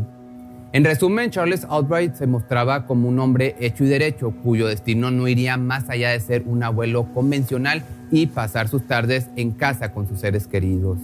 En 0.74 0.82
resumen, 0.82 1.30
Charles 1.30 1.64
Albright 1.70 2.16
se 2.16 2.26
mostraba 2.26 2.84
como 2.84 3.08
un 3.08 3.20
hombre 3.20 3.54
hecho 3.60 3.84
y 3.84 3.86
derecho, 3.86 4.32
cuyo 4.42 4.66
destino 4.66 5.12
no 5.12 5.28
iría 5.28 5.56
más 5.56 5.88
allá 5.88 6.10
de 6.10 6.18
ser 6.18 6.42
un 6.46 6.64
abuelo 6.64 7.06
convencional 7.14 7.84
y 8.10 8.26
pasar 8.26 8.66
sus 8.66 8.84
tardes 8.84 9.28
en 9.36 9.52
casa 9.52 9.92
con 9.92 10.08
sus 10.08 10.18
seres 10.18 10.48
queridos. 10.48 10.98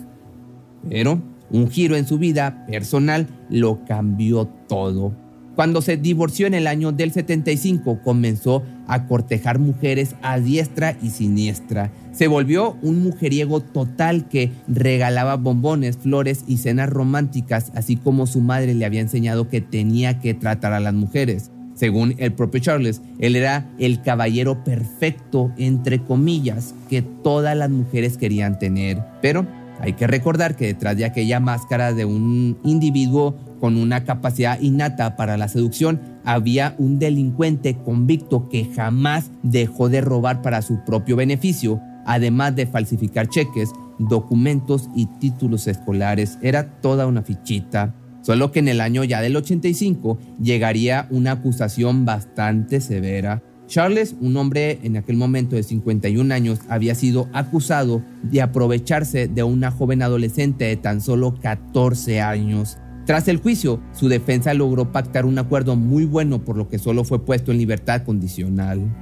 Pero 0.89 1.23
un 1.53 1.71
giro 1.71 1.95
en 1.95 2.05
su 2.05 2.19
vida 2.19 2.67
personal 2.67 3.29
lo 3.49 3.85
cambió 3.85 4.49
todo. 4.69 5.13
Cuando 5.61 5.83
se 5.83 5.99
divorció 5.99 6.47
en 6.47 6.55
el 6.55 6.67
año 6.67 6.91
del 6.91 7.13
75, 7.13 8.01
comenzó 8.03 8.63
a 8.87 9.07
cortejar 9.07 9.59
mujeres 9.59 10.15
a 10.23 10.41
diestra 10.41 10.97
y 11.03 11.11
siniestra. 11.11 11.93
Se 12.13 12.29
volvió 12.29 12.79
un 12.81 13.03
mujeriego 13.03 13.61
total 13.61 14.27
que 14.27 14.53
regalaba 14.69 15.37
bombones, 15.37 15.99
flores 15.99 16.45
y 16.47 16.57
cenas 16.57 16.89
románticas, 16.89 17.73
así 17.75 17.97
como 17.97 18.27
su 18.27 18.41
madre 18.41 18.73
le 18.73 18.87
había 18.87 19.03
enseñado 19.03 19.51
que 19.51 19.61
tenía 19.61 20.19
que 20.19 20.33
tratar 20.33 20.73
a 20.73 20.81
las 20.81 20.95
mujeres. 20.95 21.51
Según 21.75 22.15
el 22.17 22.33
propio 22.33 22.63
Charles, 22.63 23.03
él 23.19 23.37
era 23.37 23.67
el 23.79 24.01
caballero 24.01 24.65
perfecto, 24.65 25.53
entre 25.59 25.99
comillas, 25.99 26.75
que 26.89 27.03
todas 27.03 27.55
las 27.55 27.69
mujeres 27.69 28.17
querían 28.17 28.59
tener. 28.59 29.03
Pero 29.21 29.47
hay 29.81 29.95
que 29.95 30.07
recordar 30.07 30.57
que 30.57 30.67
detrás 30.67 30.97
de 30.97 31.05
aquella 31.05 31.41
máscara 31.41 31.93
de 31.93 32.05
un 32.05 32.59
individuo 32.65 33.37
con 33.61 33.77
una 33.77 34.05
capacidad 34.05 34.61
innata 34.61 35.17
para 35.17 35.37
la 35.37 35.49
seducción, 35.49 36.01
había 36.25 36.75
un 36.79 36.99
delincuente 36.99 37.77
convicto 37.77 38.49
que 38.49 38.67
jamás 38.75 39.31
dejó 39.43 39.89
de 39.89 40.01
robar 40.01 40.43
para 40.43 40.63
su 40.63 40.85
propio 40.85 41.17
beneficio, 41.17 41.81
además 42.07 42.57
de 42.57 42.67
falsificar 42.67 43.29
cheques, 43.29 43.71
documentos 43.99 44.89
y 44.95 45.07
títulos 45.07 45.67
escolares. 45.67 46.39
Era 46.43 46.81
toda 46.81 47.07
una 47.07 47.23
fichita. 47.23 47.95
Solo 48.23 48.53
que 48.53 48.59
en 48.59 48.69
el 48.69 48.81
año 48.81 49.05
ya 49.05 49.23
del 49.23 49.37
85 49.37 50.19
llegaría 50.41 51.07
una 51.11 51.33
acusación 51.33 52.05
bastante 52.05 52.81
severa. 52.81 53.43
Charles, 53.71 54.17
un 54.21 54.37
hombre 54.37 54.81
en 54.83 54.97
aquel 54.97 55.17
momento 55.17 55.55
de 55.55 55.63
51 55.63 56.35
años, 56.35 56.59
había 56.69 56.97
sido 56.97 57.29
acusado 57.33 58.03
de 58.25 58.43
aprovecharse 58.43 59.29
de 59.29 59.45
una 59.45 59.71
joven 59.71 60.03
adolescente 60.03 60.65
de 60.65 60.77
tan 60.77 61.01
solo 61.01 61.37
14 61.41 62.21
años. 62.21 62.79
Tras 63.07 63.29
el 63.29 63.37
juicio, 63.37 63.81
su 63.93 64.09
defensa 64.09 64.55
logró 64.55 64.91
pactar 64.91 65.25
un 65.25 65.39
acuerdo 65.39 65.77
muy 65.77 66.05
bueno 66.05 66.45
por 66.45 66.57
lo 66.57 66.69
que 66.69 66.81
solo 66.81 67.05
fue 67.05 67.25
puesto 67.25 67.53
en 67.53 67.59
libertad 67.59 68.03
condicional. 68.03 68.93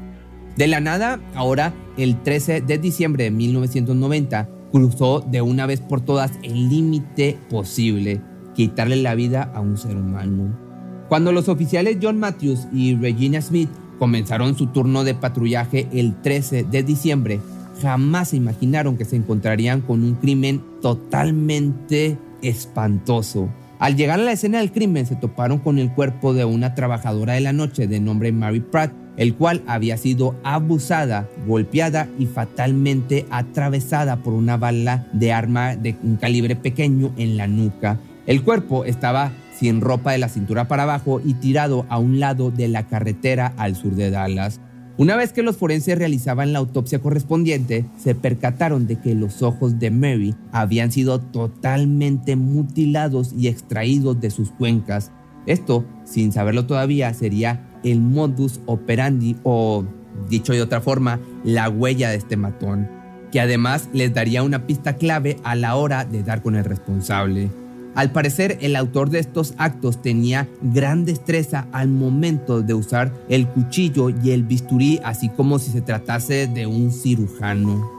De 0.58 0.66
la 0.66 0.80
nada, 0.80 1.18
ahora, 1.34 1.72
el 1.96 2.22
13 2.22 2.60
de 2.60 2.76
diciembre 2.76 3.24
de 3.24 3.30
1990, 3.30 4.50
cruzó 4.70 5.20
de 5.20 5.40
una 5.40 5.64
vez 5.64 5.80
por 5.80 6.02
todas 6.02 6.32
el 6.42 6.68
límite 6.68 7.38
posible, 7.48 8.20
quitarle 8.54 8.96
la 8.96 9.14
vida 9.14 9.50
a 9.54 9.60
un 9.60 9.78
ser 9.78 9.96
humano. 9.96 10.54
Cuando 11.08 11.32
los 11.32 11.48
oficiales 11.48 11.96
John 12.02 12.18
Matthews 12.18 12.68
y 12.70 12.94
Regina 12.96 13.40
Smith 13.40 13.70
comenzaron 13.98 14.56
su 14.56 14.68
turno 14.68 15.04
de 15.04 15.14
patrullaje 15.14 15.88
el 15.92 16.20
13 16.22 16.64
de 16.64 16.82
diciembre, 16.82 17.40
jamás 17.82 18.30
se 18.30 18.36
imaginaron 18.36 18.96
que 18.96 19.04
se 19.04 19.16
encontrarían 19.16 19.80
con 19.80 20.02
un 20.02 20.14
crimen 20.14 20.62
totalmente 20.80 22.16
espantoso. 22.42 23.48
Al 23.78 23.96
llegar 23.96 24.18
a 24.18 24.24
la 24.24 24.32
escena 24.32 24.58
del 24.58 24.72
crimen 24.72 25.06
se 25.06 25.14
toparon 25.14 25.58
con 25.58 25.78
el 25.78 25.92
cuerpo 25.92 26.34
de 26.34 26.44
una 26.44 26.74
trabajadora 26.74 27.34
de 27.34 27.40
la 27.40 27.52
noche 27.52 27.86
de 27.86 28.00
nombre 28.00 28.32
Mary 28.32 28.60
Pratt, 28.60 28.92
el 29.16 29.34
cual 29.34 29.62
había 29.66 29.96
sido 29.96 30.34
abusada, 30.42 31.28
golpeada 31.46 32.08
y 32.18 32.26
fatalmente 32.26 33.26
atravesada 33.30 34.16
por 34.16 34.32
una 34.32 34.56
bala 34.56 35.06
de 35.12 35.32
arma 35.32 35.76
de 35.76 35.96
un 36.02 36.16
calibre 36.16 36.56
pequeño 36.56 37.12
en 37.16 37.36
la 37.36 37.46
nuca. 37.46 37.98
El 38.26 38.42
cuerpo 38.42 38.84
estaba 38.84 39.32
sin 39.58 39.80
ropa 39.80 40.12
de 40.12 40.18
la 40.18 40.28
cintura 40.28 40.68
para 40.68 40.84
abajo 40.84 41.20
y 41.24 41.34
tirado 41.34 41.84
a 41.88 41.98
un 41.98 42.20
lado 42.20 42.50
de 42.50 42.68
la 42.68 42.86
carretera 42.86 43.52
al 43.56 43.74
sur 43.74 43.94
de 43.94 44.10
Dallas. 44.10 44.60
Una 44.98 45.16
vez 45.16 45.32
que 45.32 45.42
los 45.42 45.56
forenses 45.56 45.96
realizaban 45.96 46.52
la 46.52 46.58
autopsia 46.58 46.98
correspondiente, 46.98 47.84
se 47.96 48.14
percataron 48.14 48.86
de 48.86 48.96
que 48.96 49.14
los 49.14 49.42
ojos 49.42 49.78
de 49.78 49.90
Mary 49.90 50.34
habían 50.50 50.90
sido 50.90 51.20
totalmente 51.20 52.34
mutilados 52.34 53.32
y 53.32 53.46
extraídos 53.46 54.20
de 54.20 54.30
sus 54.30 54.50
cuencas. 54.50 55.12
Esto, 55.46 55.84
sin 56.04 56.32
saberlo 56.32 56.66
todavía, 56.66 57.14
sería 57.14 57.64
el 57.84 58.00
modus 58.00 58.60
operandi 58.66 59.36
o, 59.44 59.84
dicho 60.28 60.52
de 60.52 60.62
otra 60.62 60.80
forma, 60.80 61.20
la 61.44 61.68
huella 61.68 62.10
de 62.10 62.16
este 62.16 62.36
matón, 62.36 62.88
que 63.30 63.40
además 63.40 63.88
les 63.92 64.12
daría 64.12 64.42
una 64.42 64.66
pista 64.66 64.96
clave 64.96 65.36
a 65.44 65.54
la 65.54 65.76
hora 65.76 66.04
de 66.04 66.24
dar 66.24 66.42
con 66.42 66.56
el 66.56 66.64
responsable. 66.64 67.50
Al 67.98 68.12
parecer, 68.12 68.58
el 68.60 68.76
autor 68.76 69.10
de 69.10 69.18
estos 69.18 69.54
actos 69.58 70.00
tenía 70.00 70.46
gran 70.62 71.04
destreza 71.04 71.66
al 71.72 71.88
momento 71.88 72.62
de 72.62 72.72
usar 72.72 73.10
el 73.28 73.48
cuchillo 73.48 74.10
y 74.10 74.30
el 74.30 74.44
bisturí, 74.44 75.00
así 75.02 75.28
como 75.30 75.58
si 75.58 75.72
se 75.72 75.80
tratase 75.80 76.46
de 76.46 76.68
un 76.68 76.92
cirujano. 76.92 77.90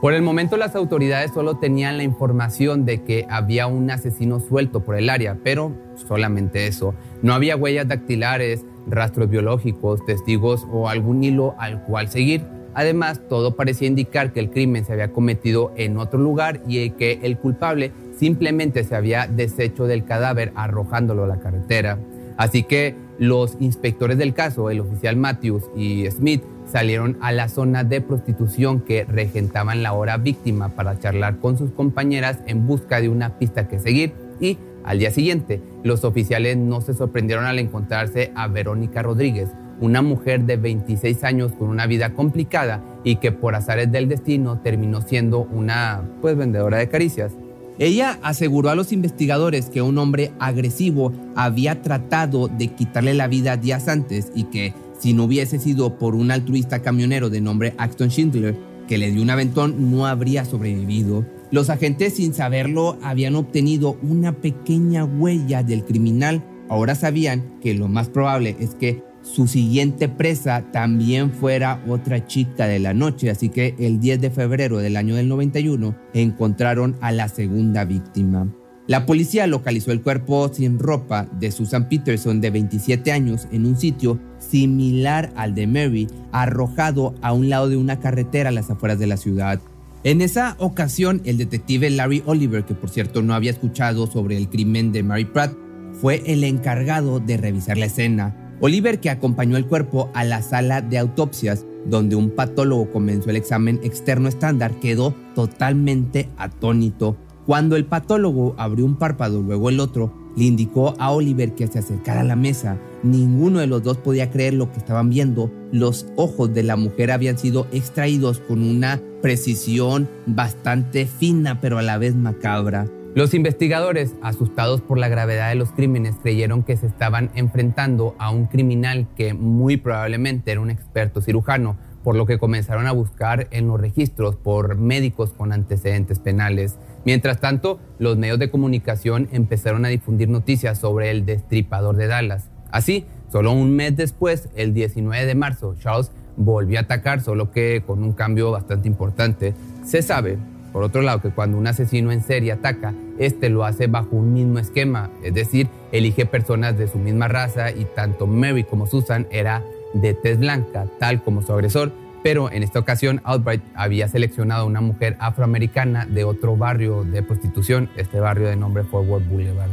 Por 0.00 0.14
el 0.14 0.22
momento 0.22 0.56
las 0.56 0.76
autoridades 0.76 1.32
solo 1.34 1.56
tenían 1.56 1.96
la 1.96 2.04
información 2.04 2.84
de 2.84 3.02
que 3.02 3.26
había 3.28 3.66
un 3.66 3.90
asesino 3.90 4.38
suelto 4.38 4.84
por 4.84 4.94
el 4.94 5.10
área, 5.10 5.36
pero 5.42 5.72
solamente 6.06 6.68
eso. 6.68 6.94
No 7.22 7.34
había 7.34 7.56
huellas 7.56 7.88
dactilares, 7.88 8.64
rastros 8.86 9.28
biológicos, 9.28 10.06
testigos 10.06 10.68
o 10.70 10.88
algún 10.88 11.24
hilo 11.24 11.56
al 11.58 11.82
cual 11.82 12.08
seguir. 12.08 12.44
Además, 12.74 13.20
todo 13.28 13.56
parecía 13.56 13.88
indicar 13.88 14.32
que 14.32 14.38
el 14.38 14.50
crimen 14.50 14.84
se 14.84 14.92
había 14.92 15.10
cometido 15.10 15.72
en 15.74 15.98
otro 15.98 16.20
lugar 16.20 16.60
y 16.68 16.90
que 16.90 17.18
el 17.24 17.36
culpable 17.36 17.90
simplemente 18.18 18.84
se 18.84 18.96
había 18.96 19.26
deshecho 19.26 19.86
del 19.86 20.04
cadáver 20.04 20.52
arrojándolo 20.54 21.24
a 21.24 21.28
la 21.28 21.40
carretera. 21.40 21.98
Así 22.36 22.62
que 22.62 22.94
los 23.18 23.56
inspectores 23.60 24.18
del 24.18 24.34
caso, 24.34 24.70
el 24.70 24.80
oficial 24.80 25.16
Matthews 25.16 25.64
y 25.76 26.08
Smith, 26.10 26.42
salieron 26.66 27.16
a 27.20 27.32
la 27.32 27.48
zona 27.48 27.82
de 27.82 28.00
prostitución 28.00 28.80
que 28.80 29.04
regentaban 29.04 29.82
la 29.82 29.92
hora 29.92 30.18
víctima 30.18 30.70
para 30.70 30.98
charlar 30.98 31.38
con 31.38 31.56
sus 31.56 31.70
compañeras 31.70 32.38
en 32.46 32.66
busca 32.66 33.00
de 33.00 33.08
una 33.08 33.38
pista 33.38 33.68
que 33.68 33.78
seguir 33.78 34.12
y 34.40 34.58
al 34.84 34.98
día 34.98 35.10
siguiente 35.10 35.60
los 35.82 36.04
oficiales 36.04 36.56
no 36.56 36.80
se 36.80 36.94
sorprendieron 36.94 37.46
al 37.46 37.58
encontrarse 37.58 38.32
a 38.34 38.46
Verónica 38.48 39.02
Rodríguez, 39.02 39.48
una 39.80 40.02
mujer 40.02 40.42
de 40.42 40.56
26 40.56 41.24
años 41.24 41.52
con 41.52 41.68
una 41.68 41.86
vida 41.86 42.12
complicada 42.12 42.82
y 43.04 43.16
que 43.16 43.32
por 43.32 43.54
azares 43.54 43.90
del 43.90 44.08
destino 44.08 44.60
terminó 44.60 45.02
siendo 45.02 45.40
una 45.40 46.02
pues 46.20 46.36
vendedora 46.36 46.78
de 46.78 46.88
caricias. 46.88 47.32
Ella 47.78 48.18
aseguró 48.22 48.70
a 48.70 48.74
los 48.74 48.92
investigadores 48.92 49.70
que 49.70 49.82
un 49.82 49.98
hombre 49.98 50.32
agresivo 50.40 51.12
había 51.36 51.80
tratado 51.82 52.48
de 52.48 52.68
quitarle 52.68 53.14
la 53.14 53.28
vida 53.28 53.56
días 53.56 53.86
antes 53.86 54.32
y 54.34 54.44
que 54.44 54.74
si 54.98 55.12
no 55.12 55.24
hubiese 55.24 55.60
sido 55.60 55.96
por 55.96 56.16
un 56.16 56.32
altruista 56.32 56.82
camionero 56.82 57.30
de 57.30 57.40
nombre 57.40 57.74
Axton 57.78 58.08
Schindler 58.10 58.56
que 58.88 58.98
le 58.98 59.12
dio 59.12 59.22
un 59.22 59.30
aventón 59.30 59.90
no 59.92 60.06
habría 60.06 60.44
sobrevivido. 60.44 61.24
Los 61.52 61.70
agentes 61.70 62.14
sin 62.16 62.34
saberlo 62.34 62.98
habían 63.02 63.36
obtenido 63.36 63.96
una 64.02 64.32
pequeña 64.32 65.04
huella 65.04 65.62
del 65.62 65.84
criminal. 65.84 66.42
Ahora 66.68 66.94
sabían 66.94 67.58
que 67.60 67.74
lo 67.74 67.86
más 67.86 68.08
probable 68.08 68.56
es 68.58 68.74
que 68.74 69.02
su 69.32 69.46
siguiente 69.46 70.08
presa 70.08 70.64
también 70.72 71.32
fuera 71.32 71.82
otra 71.86 72.26
chica 72.26 72.66
de 72.66 72.78
la 72.78 72.94
noche, 72.94 73.30
así 73.30 73.50
que 73.50 73.74
el 73.78 74.00
10 74.00 74.20
de 74.20 74.30
febrero 74.30 74.78
del 74.78 74.96
año 74.96 75.14
del 75.14 75.28
91 75.28 75.94
encontraron 76.14 76.96
a 77.00 77.12
la 77.12 77.28
segunda 77.28 77.84
víctima. 77.84 78.48
La 78.86 79.04
policía 79.04 79.46
localizó 79.46 79.92
el 79.92 80.00
cuerpo 80.00 80.50
sin 80.52 80.78
ropa 80.78 81.28
de 81.38 81.52
Susan 81.52 81.90
Peterson 81.90 82.40
de 82.40 82.50
27 82.50 83.12
años 83.12 83.46
en 83.52 83.66
un 83.66 83.76
sitio 83.76 84.18
similar 84.38 85.30
al 85.36 85.54
de 85.54 85.66
Mary, 85.66 86.08
arrojado 86.32 87.14
a 87.20 87.34
un 87.34 87.50
lado 87.50 87.68
de 87.68 87.76
una 87.76 88.00
carretera 88.00 88.48
a 88.48 88.52
las 88.52 88.70
afueras 88.70 88.98
de 88.98 89.06
la 89.06 89.18
ciudad. 89.18 89.60
En 90.04 90.22
esa 90.22 90.56
ocasión, 90.58 91.20
el 91.26 91.36
detective 91.36 91.90
Larry 91.90 92.22
Oliver, 92.24 92.64
que 92.64 92.74
por 92.74 92.88
cierto 92.88 93.20
no 93.20 93.34
había 93.34 93.50
escuchado 93.50 94.06
sobre 94.06 94.38
el 94.38 94.48
crimen 94.48 94.90
de 94.90 95.02
Mary 95.02 95.26
Pratt, 95.26 95.52
fue 96.00 96.22
el 96.24 96.44
encargado 96.44 97.20
de 97.20 97.36
revisar 97.36 97.76
la 97.76 97.86
escena. 97.86 98.47
Oliver, 98.60 99.00
que 99.00 99.10
acompañó 99.10 99.56
el 99.56 99.66
cuerpo 99.66 100.10
a 100.14 100.24
la 100.24 100.42
sala 100.42 100.80
de 100.80 100.98
autopsias, 100.98 101.64
donde 101.86 102.16
un 102.16 102.30
patólogo 102.30 102.90
comenzó 102.90 103.30
el 103.30 103.36
examen 103.36 103.80
externo 103.82 104.28
estándar, 104.28 104.72
quedó 104.80 105.14
totalmente 105.34 106.28
atónito 106.36 107.16
cuando 107.48 107.76
el 107.76 107.86
patólogo 107.86 108.54
abrió 108.58 108.84
un 108.84 108.96
párpado, 108.96 109.40
luego 109.40 109.70
el 109.70 109.80
otro, 109.80 110.12
le 110.36 110.44
indicó 110.44 110.94
a 110.98 111.12
Oliver 111.12 111.54
que 111.54 111.66
se 111.66 111.78
acercara 111.78 112.20
a 112.20 112.24
la 112.24 112.36
mesa. 112.36 112.76
Ninguno 113.02 113.60
de 113.60 113.66
los 113.66 113.82
dos 113.82 113.96
podía 113.96 114.30
creer 114.30 114.52
lo 114.52 114.70
que 114.70 114.76
estaban 114.76 115.08
viendo. 115.08 115.50
Los 115.72 116.04
ojos 116.16 116.52
de 116.52 116.62
la 116.62 116.76
mujer 116.76 117.10
habían 117.10 117.38
sido 117.38 117.66
extraídos 117.72 118.40
con 118.40 118.62
una 118.62 119.00
precisión 119.22 120.10
bastante 120.26 121.06
fina, 121.06 121.58
pero 121.62 121.78
a 121.78 121.82
la 121.82 121.96
vez 121.96 122.14
macabra. 122.14 122.86
Los 123.18 123.34
investigadores, 123.34 124.14
asustados 124.22 124.80
por 124.80 124.96
la 124.96 125.08
gravedad 125.08 125.48
de 125.48 125.56
los 125.56 125.72
crímenes, 125.72 126.14
creyeron 126.22 126.62
que 126.62 126.76
se 126.76 126.86
estaban 126.86 127.32
enfrentando 127.34 128.14
a 128.20 128.30
un 128.30 128.46
criminal 128.46 129.08
que 129.16 129.34
muy 129.34 129.76
probablemente 129.76 130.52
era 130.52 130.60
un 130.60 130.70
experto 130.70 131.20
cirujano, 131.20 131.76
por 132.04 132.14
lo 132.14 132.26
que 132.26 132.38
comenzaron 132.38 132.86
a 132.86 132.92
buscar 132.92 133.48
en 133.50 133.66
los 133.66 133.80
registros 133.80 134.36
por 134.36 134.76
médicos 134.76 135.32
con 135.32 135.52
antecedentes 135.52 136.20
penales. 136.20 136.76
Mientras 137.04 137.40
tanto, 137.40 137.80
los 137.98 138.16
medios 138.16 138.38
de 138.38 138.52
comunicación 138.52 139.28
empezaron 139.32 139.84
a 139.84 139.88
difundir 139.88 140.28
noticias 140.28 140.78
sobre 140.78 141.10
el 141.10 141.26
destripador 141.26 141.96
de 141.96 142.06
Dallas. 142.06 142.50
Así, 142.70 143.04
solo 143.32 143.50
un 143.50 143.74
mes 143.74 143.96
después, 143.96 144.48
el 144.54 144.74
19 144.74 145.26
de 145.26 145.34
marzo, 145.34 145.74
Charles 145.80 146.12
volvió 146.36 146.78
a 146.78 146.82
atacar, 146.82 147.20
solo 147.20 147.50
que 147.50 147.82
con 147.84 148.04
un 148.04 148.12
cambio 148.12 148.52
bastante 148.52 148.86
importante. 148.86 149.54
Se 149.84 150.02
sabe, 150.02 150.38
por 150.72 150.82
otro 150.82 151.02
lado, 151.02 151.20
que 151.20 151.30
cuando 151.30 151.58
un 151.58 151.66
asesino 151.66 152.12
en 152.12 152.22
serie 152.22 152.52
ataca, 152.52 152.94
este 153.18 153.48
lo 153.48 153.64
hace 153.64 153.86
bajo 153.86 154.16
un 154.16 154.32
mismo 154.32 154.58
esquema, 154.58 155.10
es 155.22 155.34
decir, 155.34 155.68
elige 155.92 156.26
personas 156.26 156.76
de 156.78 156.88
su 156.88 156.98
misma 156.98 157.28
raza 157.28 157.70
y 157.70 157.84
tanto 157.84 158.26
Mary 158.26 158.64
como 158.64 158.86
Susan 158.86 159.26
era 159.30 159.62
de 159.94 160.14
tez 160.14 160.38
blanca, 160.38 160.86
tal 160.98 161.22
como 161.22 161.42
su 161.42 161.52
agresor, 161.52 161.92
pero 162.22 162.50
en 162.50 162.62
esta 162.62 162.78
ocasión 162.78 163.20
Albright 163.24 163.62
había 163.74 164.08
seleccionado 164.08 164.66
una 164.66 164.80
mujer 164.80 165.16
afroamericana 165.20 166.06
de 166.06 166.24
otro 166.24 166.56
barrio 166.56 167.04
de 167.04 167.22
prostitución, 167.22 167.88
este 167.96 168.20
barrio 168.20 168.48
de 168.48 168.56
nombre 168.56 168.84
Forward 168.84 169.24
Boulevard. 169.24 169.70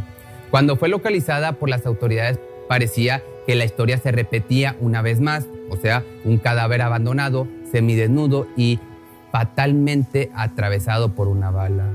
Cuando 0.52 0.78
fue 0.78 0.90
localizada 0.90 1.54
por 1.54 1.70
las 1.70 1.86
autoridades 1.86 2.40
parecía 2.70 3.22
que 3.46 3.56
la 3.56 3.66
historia 3.66 3.98
se 3.98 4.12
repetía 4.12 4.76
una 4.80 5.02
vez 5.02 5.20
más, 5.20 5.46
o 5.70 5.78
sea, 5.78 6.04
un 6.24 6.38
cadáver 6.38 6.82
abandonado, 6.82 7.48
semidesnudo 7.72 8.48
y 8.56 8.80
fatalmente 9.36 10.32
atravesado 10.34 11.14
por 11.14 11.28
una 11.28 11.52
bala. 11.52 11.92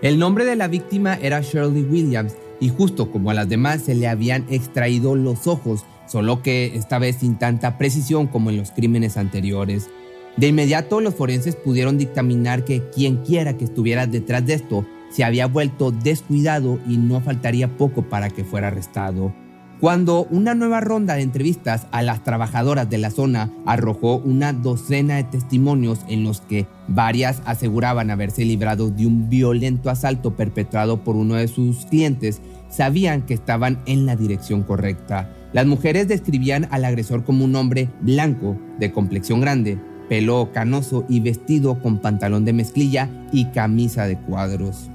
El 0.00 0.16
nombre 0.20 0.44
de 0.44 0.54
la 0.54 0.68
víctima 0.68 1.18
era 1.20 1.40
Shirley 1.40 1.82
Williams 1.82 2.36
y 2.60 2.68
justo 2.68 3.10
como 3.10 3.32
a 3.32 3.34
las 3.34 3.48
demás 3.48 3.82
se 3.82 3.96
le 3.96 4.06
habían 4.06 4.46
extraído 4.48 5.16
los 5.16 5.48
ojos 5.48 5.84
solo 6.06 6.40
que 6.40 6.76
esta 6.76 7.00
vez 7.00 7.16
sin 7.16 7.36
tanta 7.36 7.78
precisión 7.78 8.28
como 8.28 8.50
en 8.50 8.58
los 8.58 8.70
crímenes 8.70 9.16
anteriores. 9.16 9.90
De 10.36 10.46
inmediato 10.46 11.00
los 11.00 11.16
forenses 11.16 11.56
pudieron 11.56 11.98
dictaminar 11.98 12.64
que 12.64 12.88
quien 12.90 13.24
quiera 13.24 13.56
que 13.56 13.64
estuviera 13.64 14.06
detrás 14.06 14.46
de 14.46 14.54
esto 14.54 14.86
se 15.10 15.24
había 15.24 15.48
vuelto 15.48 15.90
descuidado 15.90 16.78
y 16.86 16.96
no 16.96 17.20
faltaría 17.20 17.76
poco 17.76 18.02
para 18.02 18.30
que 18.30 18.44
fuera 18.44 18.68
arrestado. 18.68 19.34
Cuando 19.80 20.26
una 20.30 20.56
nueva 20.56 20.80
ronda 20.80 21.14
de 21.14 21.22
entrevistas 21.22 21.86
a 21.92 22.02
las 22.02 22.24
trabajadoras 22.24 22.90
de 22.90 22.98
la 22.98 23.10
zona 23.10 23.52
arrojó 23.64 24.16
una 24.16 24.52
docena 24.52 25.16
de 25.16 25.22
testimonios 25.22 26.00
en 26.08 26.24
los 26.24 26.40
que 26.40 26.66
varias 26.88 27.42
aseguraban 27.44 28.10
haberse 28.10 28.44
librado 28.44 28.90
de 28.90 29.06
un 29.06 29.28
violento 29.30 29.88
asalto 29.88 30.34
perpetrado 30.34 31.04
por 31.04 31.14
uno 31.14 31.36
de 31.36 31.46
sus 31.46 31.86
clientes, 31.86 32.40
sabían 32.68 33.22
que 33.22 33.34
estaban 33.34 33.80
en 33.86 34.04
la 34.04 34.16
dirección 34.16 34.64
correcta. 34.64 35.32
Las 35.52 35.66
mujeres 35.66 36.08
describían 36.08 36.66
al 36.72 36.84
agresor 36.84 37.22
como 37.22 37.44
un 37.44 37.54
hombre 37.54 37.88
blanco, 38.00 38.58
de 38.80 38.90
complexión 38.90 39.40
grande, 39.40 39.78
pelo 40.08 40.50
canoso 40.52 41.04
y 41.08 41.20
vestido 41.20 41.80
con 41.80 41.98
pantalón 41.98 42.44
de 42.44 42.52
mezclilla 42.52 43.08
y 43.30 43.44
camisa 43.52 44.08
de 44.08 44.18
cuadros. 44.18 44.90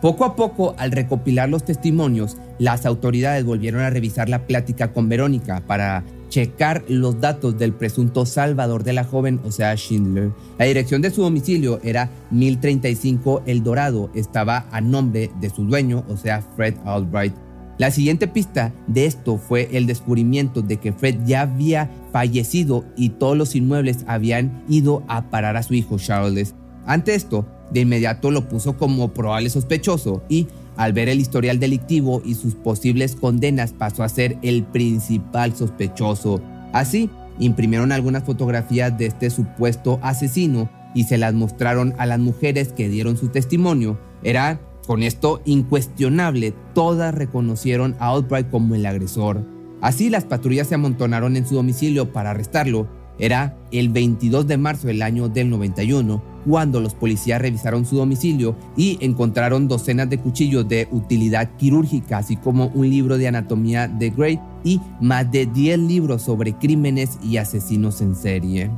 Poco 0.00 0.24
a 0.24 0.36
poco, 0.36 0.76
al 0.78 0.92
recopilar 0.92 1.48
los 1.48 1.64
testimonios, 1.64 2.36
las 2.60 2.86
autoridades 2.86 3.44
volvieron 3.44 3.80
a 3.80 3.90
revisar 3.90 4.28
la 4.28 4.46
plática 4.46 4.92
con 4.92 5.08
Verónica 5.08 5.62
para 5.66 6.04
checar 6.28 6.84
los 6.88 7.20
datos 7.20 7.58
del 7.58 7.72
presunto 7.72 8.24
salvador 8.24 8.84
de 8.84 8.92
la 8.92 9.02
joven, 9.02 9.40
o 9.44 9.50
sea, 9.50 9.74
Schindler. 9.76 10.30
La 10.56 10.66
dirección 10.66 11.02
de 11.02 11.10
su 11.10 11.22
domicilio 11.22 11.80
era 11.82 12.10
1035 12.30 13.42
El 13.46 13.64
Dorado, 13.64 14.10
estaba 14.14 14.66
a 14.70 14.80
nombre 14.80 15.32
de 15.40 15.50
su 15.50 15.64
dueño, 15.64 16.04
o 16.08 16.16
sea, 16.16 16.42
Fred 16.42 16.74
Albright. 16.84 17.34
La 17.78 17.90
siguiente 17.90 18.28
pista 18.28 18.72
de 18.86 19.06
esto 19.06 19.36
fue 19.38 19.68
el 19.72 19.86
descubrimiento 19.86 20.62
de 20.62 20.76
que 20.78 20.92
Fred 20.92 21.16
ya 21.24 21.42
había 21.42 21.90
fallecido 22.12 22.84
y 22.96 23.10
todos 23.10 23.36
los 23.36 23.54
inmuebles 23.54 24.04
habían 24.06 24.64
ido 24.68 25.02
a 25.08 25.30
parar 25.30 25.56
a 25.56 25.62
su 25.62 25.74
hijo 25.74 25.96
Charles. 25.98 26.54
Ante 26.86 27.14
esto, 27.14 27.46
de 27.70 27.80
inmediato 27.80 28.30
lo 28.30 28.48
puso 28.48 28.76
como 28.76 29.08
probable 29.08 29.50
sospechoso 29.50 30.22
y, 30.28 30.46
al 30.76 30.92
ver 30.92 31.08
el 31.08 31.20
historial 31.20 31.58
delictivo 31.58 32.22
y 32.24 32.34
sus 32.34 32.54
posibles 32.54 33.16
condenas, 33.16 33.72
pasó 33.72 34.02
a 34.02 34.08
ser 34.08 34.38
el 34.42 34.64
principal 34.64 35.54
sospechoso. 35.54 36.40
Así, 36.72 37.10
imprimieron 37.38 37.92
algunas 37.92 38.24
fotografías 38.24 38.96
de 38.96 39.06
este 39.06 39.30
supuesto 39.30 39.98
asesino 40.02 40.70
y 40.94 41.04
se 41.04 41.18
las 41.18 41.34
mostraron 41.34 41.94
a 41.98 42.06
las 42.06 42.18
mujeres 42.18 42.72
que 42.72 42.88
dieron 42.88 43.16
su 43.16 43.28
testimonio. 43.28 43.98
Era 44.22 44.60
con 44.86 45.02
esto 45.02 45.42
incuestionable, 45.44 46.54
todas 46.74 47.14
reconocieron 47.14 47.94
a 47.98 48.08
Albright 48.10 48.48
como 48.50 48.74
el 48.74 48.86
agresor. 48.86 49.44
Así 49.80 50.10
las 50.10 50.24
patrullas 50.24 50.66
se 50.66 50.74
amontonaron 50.74 51.36
en 51.36 51.46
su 51.46 51.54
domicilio 51.54 52.12
para 52.12 52.30
arrestarlo. 52.30 52.88
Era 53.18 53.56
el 53.70 53.90
22 53.90 54.46
de 54.46 54.56
marzo 54.56 54.86
del 54.86 55.02
año 55.02 55.28
del 55.28 55.50
91, 55.50 56.22
cuando 56.48 56.80
los 56.80 56.94
policías 56.94 57.42
revisaron 57.42 57.84
su 57.84 57.96
domicilio 57.96 58.56
y 58.74 58.96
encontraron 59.02 59.68
docenas 59.68 60.08
de 60.08 60.18
cuchillos 60.18 60.66
de 60.66 60.88
utilidad 60.90 61.50
quirúrgica, 61.58 62.16
así 62.16 62.36
como 62.36 62.68
un 62.68 62.88
libro 62.88 63.18
de 63.18 63.28
anatomía 63.28 63.86
de 63.86 64.08
Gray 64.08 64.40
y 64.64 64.80
más 64.98 65.30
de 65.30 65.44
10 65.44 65.78
libros 65.80 66.22
sobre 66.22 66.54
crímenes 66.54 67.18
y 67.22 67.36
asesinos 67.36 68.00
en 68.00 68.16
serie. 68.16 68.70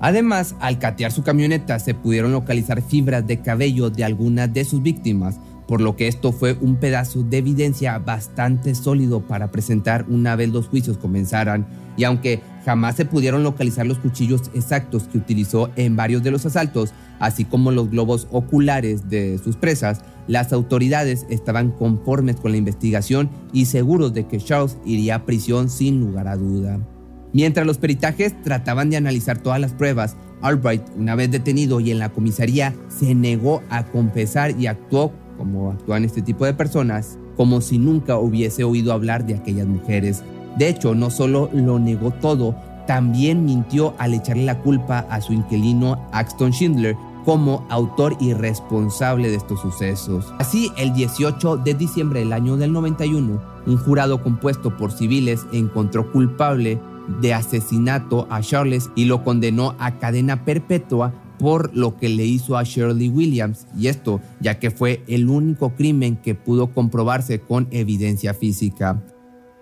Además, 0.00 0.54
al 0.60 0.78
catear 0.78 1.10
su 1.10 1.24
camioneta 1.24 1.80
se 1.80 1.92
pudieron 1.92 2.30
localizar 2.30 2.82
fibras 2.82 3.26
de 3.26 3.40
cabello 3.40 3.90
de 3.90 4.04
algunas 4.04 4.52
de 4.54 4.64
sus 4.64 4.80
víctimas, 4.80 5.40
por 5.66 5.80
lo 5.80 5.96
que 5.96 6.06
esto 6.06 6.30
fue 6.30 6.56
un 6.60 6.76
pedazo 6.76 7.24
de 7.24 7.38
evidencia 7.38 7.98
bastante 7.98 8.76
sólido 8.76 9.22
para 9.22 9.50
presentar 9.50 10.06
una 10.08 10.36
vez 10.36 10.50
los 10.50 10.68
juicios 10.68 10.98
comenzaran, 10.98 11.66
y 11.96 12.04
aunque 12.04 12.40
jamás 12.68 12.96
se 12.96 13.06
pudieron 13.06 13.44
localizar 13.44 13.86
los 13.86 13.96
cuchillos 13.96 14.50
exactos 14.52 15.04
que 15.04 15.16
utilizó 15.16 15.70
en 15.76 15.96
varios 15.96 16.22
de 16.22 16.30
los 16.30 16.44
asaltos, 16.44 16.92
así 17.18 17.46
como 17.46 17.70
los 17.70 17.88
globos 17.88 18.28
oculares 18.30 19.08
de 19.08 19.38
sus 19.42 19.56
presas, 19.56 20.02
las 20.26 20.52
autoridades 20.52 21.24
estaban 21.30 21.70
conformes 21.70 22.36
con 22.36 22.52
la 22.52 22.58
investigación 22.58 23.30
y 23.54 23.64
seguros 23.64 24.12
de 24.12 24.26
que 24.26 24.36
Charles 24.36 24.76
iría 24.84 25.14
a 25.14 25.24
prisión 25.24 25.70
sin 25.70 25.98
lugar 25.98 26.28
a 26.28 26.36
duda. 26.36 26.78
Mientras 27.32 27.66
los 27.66 27.78
peritajes 27.78 28.38
trataban 28.42 28.90
de 28.90 28.98
analizar 28.98 29.38
todas 29.38 29.60
las 29.60 29.72
pruebas, 29.72 30.18
Albright, 30.42 30.82
una 30.94 31.14
vez 31.14 31.30
detenido 31.30 31.80
y 31.80 31.90
en 31.90 31.98
la 31.98 32.10
comisaría, 32.10 32.74
se 32.88 33.14
negó 33.14 33.62
a 33.70 33.86
confesar 33.86 34.60
y 34.60 34.66
actuó, 34.66 35.14
como 35.38 35.70
actúan 35.70 36.04
este 36.04 36.20
tipo 36.20 36.44
de 36.44 36.52
personas, 36.52 37.18
como 37.34 37.62
si 37.62 37.78
nunca 37.78 38.18
hubiese 38.18 38.62
oído 38.62 38.92
hablar 38.92 39.24
de 39.24 39.36
aquellas 39.36 39.66
mujeres. 39.66 40.22
De 40.56 40.68
hecho, 40.68 40.94
no 40.94 41.10
solo 41.10 41.50
lo 41.52 41.78
negó 41.78 42.10
todo, 42.10 42.54
también 42.86 43.44
mintió 43.44 43.94
al 43.98 44.14
echarle 44.14 44.44
la 44.44 44.60
culpa 44.60 45.00
a 45.10 45.20
su 45.20 45.32
inquilino 45.32 46.08
Axton 46.12 46.52
Schindler 46.52 46.96
como 47.24 47.66
autor 47.68 48.16
y 48.20 48.32
responsable 48.32 49.28
de 49.28 49.36
estos 49.36 49.60
sucesos. 49.60 50.32
Así, 50.38 50.72
el 50.78 50.94
18 50.94 51.58
de 51.58 51.74
diciembre 51.74 52.20
del 52.20 52.32
año 52.32 52.56
del 52.56 52.72
91, 52.72 53.42
un 53.66 53.76
jurado 53.76 54.22
compuesto 54.22 54.74
por 54.78 54.92
civiles 54.92 55.46
encontró 55.52 56.10
culpable 56.10 56.80
de 57.20 57.34
asesinato 57.34 58.26
a 58.30 58.40
Charles 58.40 58.90
y 58.94 59.04
lo 59.04 59.24
condenó 59.24 59.74
a 59.78 59.98
cadena 59.98 60.46
perpetua 60.46 61.12
por 61.38 61.76
lo 61.76 61.96
que 61.96 62.08
le 62.08 62.24
hizo 62.24 62.56
a 62.56 62.64
Shirley 62.64 63.08
Williams, 63.10 63.66
y 63.76 63.88
esto 63.88 64.20
ya 64.40 64.58
que 64.58 64.70
fue 64.70 65.02
el 65.06 65.28
único 65.28 65.74
crimen 65.74 66.16
que 66.16 66.34
pudo 66.34 66.72
comprobarse 66.72 67.40
con 67.40 67.68
evidencia 67.70 68.34
física. 68.34 69.02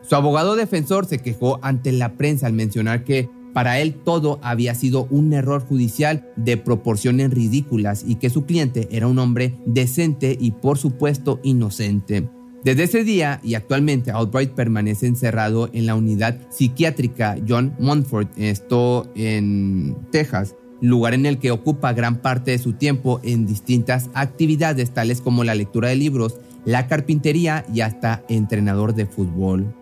Su 0.09 0.15
abogado 0.15 0.55
defensor 0.55 1.07
se 1.07 1.19
quejó 1.19 1.59
ante 1.63 1.91
la 1.93 2.15
prensa 2.17 2.47
al 2.47 2.53
mencionar 2.53 3.05
que 3.05 3.29
Para 3.57 3.81
él 3.81 3.95
todo 3.95 4.39
había 4.43 4.75
sido 4.75 5.09
un 5.11 5.33
error 5.33 5.65
judicial 5.65 6.29
de 6.37 6.59
proporciones 6.59 7.31
ridículas 7.31 8.05
y 8.07 8.17
que 8.17 8.29
su 8.29 8.45
cliente 8.45 8.87
era 8.91 9.07
un 9.07 9.19
hombre 9.19 9.55
decente 9.65 10.37
y 10.39 10.51
por 10.51 10.77
supuesto 10.77 11.41
inocente. 11.43 12.29
Desde 12.65 12.83
ese 12.83 13.03
día 13.03 13.41
y 13.43 13.55
actualmente 13.55 14.11
Albright 14.11 14.51
permanece 14.51 15.07
encerrado 15.07 15.71
en 15.73 15.87
la 15.87 15.95
unidad 15.95 16.37
psiquiátrica 16.51 17.39
John 17.49 17.75
Montfort, 17.79 18.29
esto 18.37 19.11
en 19.15 19.97
Texas, 20.13 20.55
lugar 20.83 21.15
en 21.15 21.25
el 21.25 21.39
que 21.39 21.51
ocupa 21.51 21.95
gran 21.95 22.21
parte 22.21 22.51
de 22.51 22.59
su 22.59 22.75
tiempo 22.75 23.23
en 23.25 23.47
distintas 23.47 24.11
actividades 24.13 24.91
tales 24.91 25.23
como 25.23 25.45
la 25.45 25.55
lectura 25.55 25.89
de 25.89 25.97
libros, 25.97 26.41
la 26.67 26.89
carpintería 26.89 27.65
y 27.73 27.81
hasta 27.81 28.23
entrenador 28.29 28.95
de 28.95 29.07
fútbol. 29.07 29.75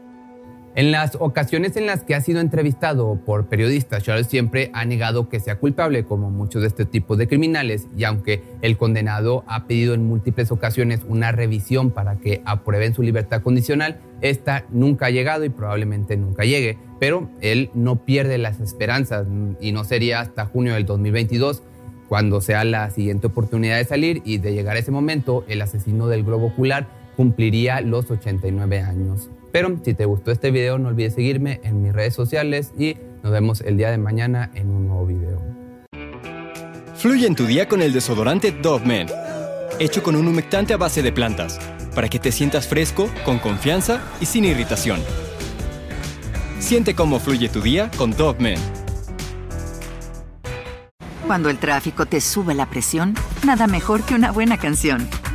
En 0.76 0.90
las 0.90 1.16
ocasiones 1.20 1.76
en 1.76 1.86
las 1.86 2.02
que 2.02 2.16
ha 2.16 2.20
sido 2.20 2.40
entrevistado 2.40 3.20
por 3.24 3.46
periodistas, 3.46 4.02
Charles 4.02 4.26
siempre 4.26 4.72
ha 4.72 4.84
negado 4.84 5.28
que 5.28 5.38
sea 5.38 5.54
culpable, 5.60 6.04
como 6.04 6.30
muchos 6.30 6.62
de 6.62 6.68
este 6.68 6.84
tipo 6.84 7.14
de 7.14 7.28
criminales, 7.28 7.86
y 7.96 8.02
aunque 8.02 8.42
el 8.60 8.76
condenado 8.76 9.44
ha 9.46 9.68
pedido 9.68 9.94
en 9.94 10.04
múltiples 10.04 10.50
ocasiones 10.50 11.02
una 11.06 11.30
revisión 11.30 11.92
para 11.92 12.16
que 12.16 12.42
aprueben 12.44 12.92
su 12.92 13.02
libertad 13.02 13.40
condicional, 13.40 14.00
esta 14.20 14.64
nunca 14.70 15.06
ha 15.06 15.10
llegado 15.10 15.44
y 15.44 15.48
probablemente 15.48 16.16
nunca 16.16 16.42
llegue. 16.42 16.76
Pero 16.98 17.30
él 17.40 17.70
no 17.74 18.04
pierde 18.04 18.36
las 18.38 18.58
esperanzas 18.58 19.28
y 19.60 19.70
no 19.70 19.84
sería 19.84 20.20
hasta 20.20 20.46
junio 20.46 20.74
del 20.74 20.86
2022 20.86 21.62
cuando 22.08 22.40
sea 22.40 22.64
la 22.64 22.90
siguiente 22.90 23.28
oportunidad 23.28 23.76
de 23.76 23.84
salir 23.84 24.22
y 24.24 24.38
de 24.38 24.52
llegar 24.52 24.74
a 24.74 24.80
ese 24.80 24.90
momento, 24.90 25.44
el 25.46 25.62
asesino 25.62 26.08
del 26.08 26.24
globo 26.24 26.48
ocular 26.48 26.88
cumpliría 27.16 27.80
los 27.80 28.10
89 28.10 28.80
años. 28.80 29.30
Pero 29.54 29.72
si 29.84 29.94
te 29.94 30.04
gustó 30.04 30.32
este 30.32 30.50
video, 30.50 30.78
no 30.78 30.88
olvides 30.88 31.14
seguirme 31.14 31.60
en 31.62 31.80
mis 31.80 31.92
redes 31.92 32.12
sociales 32.12 32.72
y 32.76 32.96
nos 33.22 33.30
vemos 33.30 33.60
el 33.60 33.76
día 33.76 33.92
de 33.92 33.98
mañana 33.98 34.50
en 34.52 34.68
un 34.68 34.88
nuevo 34.88 35.06
video. 35.06 35.40
Fluye 36.96 37.28
en 37.28 37.36
tu 37.36 37.46
día 37.46 37.68
con 37.68 37.80
el 37.80 37.92
desodorante 37.92 38.50
Dove 38.50 38.84
Men, 38.84 39.06
hecho 39.78 40.02
con 40.02 40.16
un 40.16 40.26
humectante 40.26 40.74
a 40.74 40.76
base 40.76 41.04
de 41.04 41.12
plantas, 41.12 41.60
para 41.94 42.08
que 42.08 42.18
te 42.18 42.32
sientas 42.32 42.66
fresco, 42.66 43.08
con 43.24 43.38
confianza 43.38 44.00
y 44.20 44.26
sin 44.26 44.44
irritación. 44.44 44.98
Siente 46.58 46.96
cómo 46.96 47.20
fluye 47.20 47.48
tu 47.48 47.60
día 47.60 47.92
con 47.96 48.10
Dove 48.10 48.40
Men. 48.40 48.58
Cuando 51.28 51.48
el 51.48 51.58
tráfico 51.58 52.06
te 52.06 52.20
sube 52.20 52.56
la 52.56 52.66
presión, 52.66 53.14
nada 53.46 53.68
mejor 53.68 54.02
que 54.02 54.16
una 54.16 54.32
buena 54.32 54.58
canción. 54.58 55.08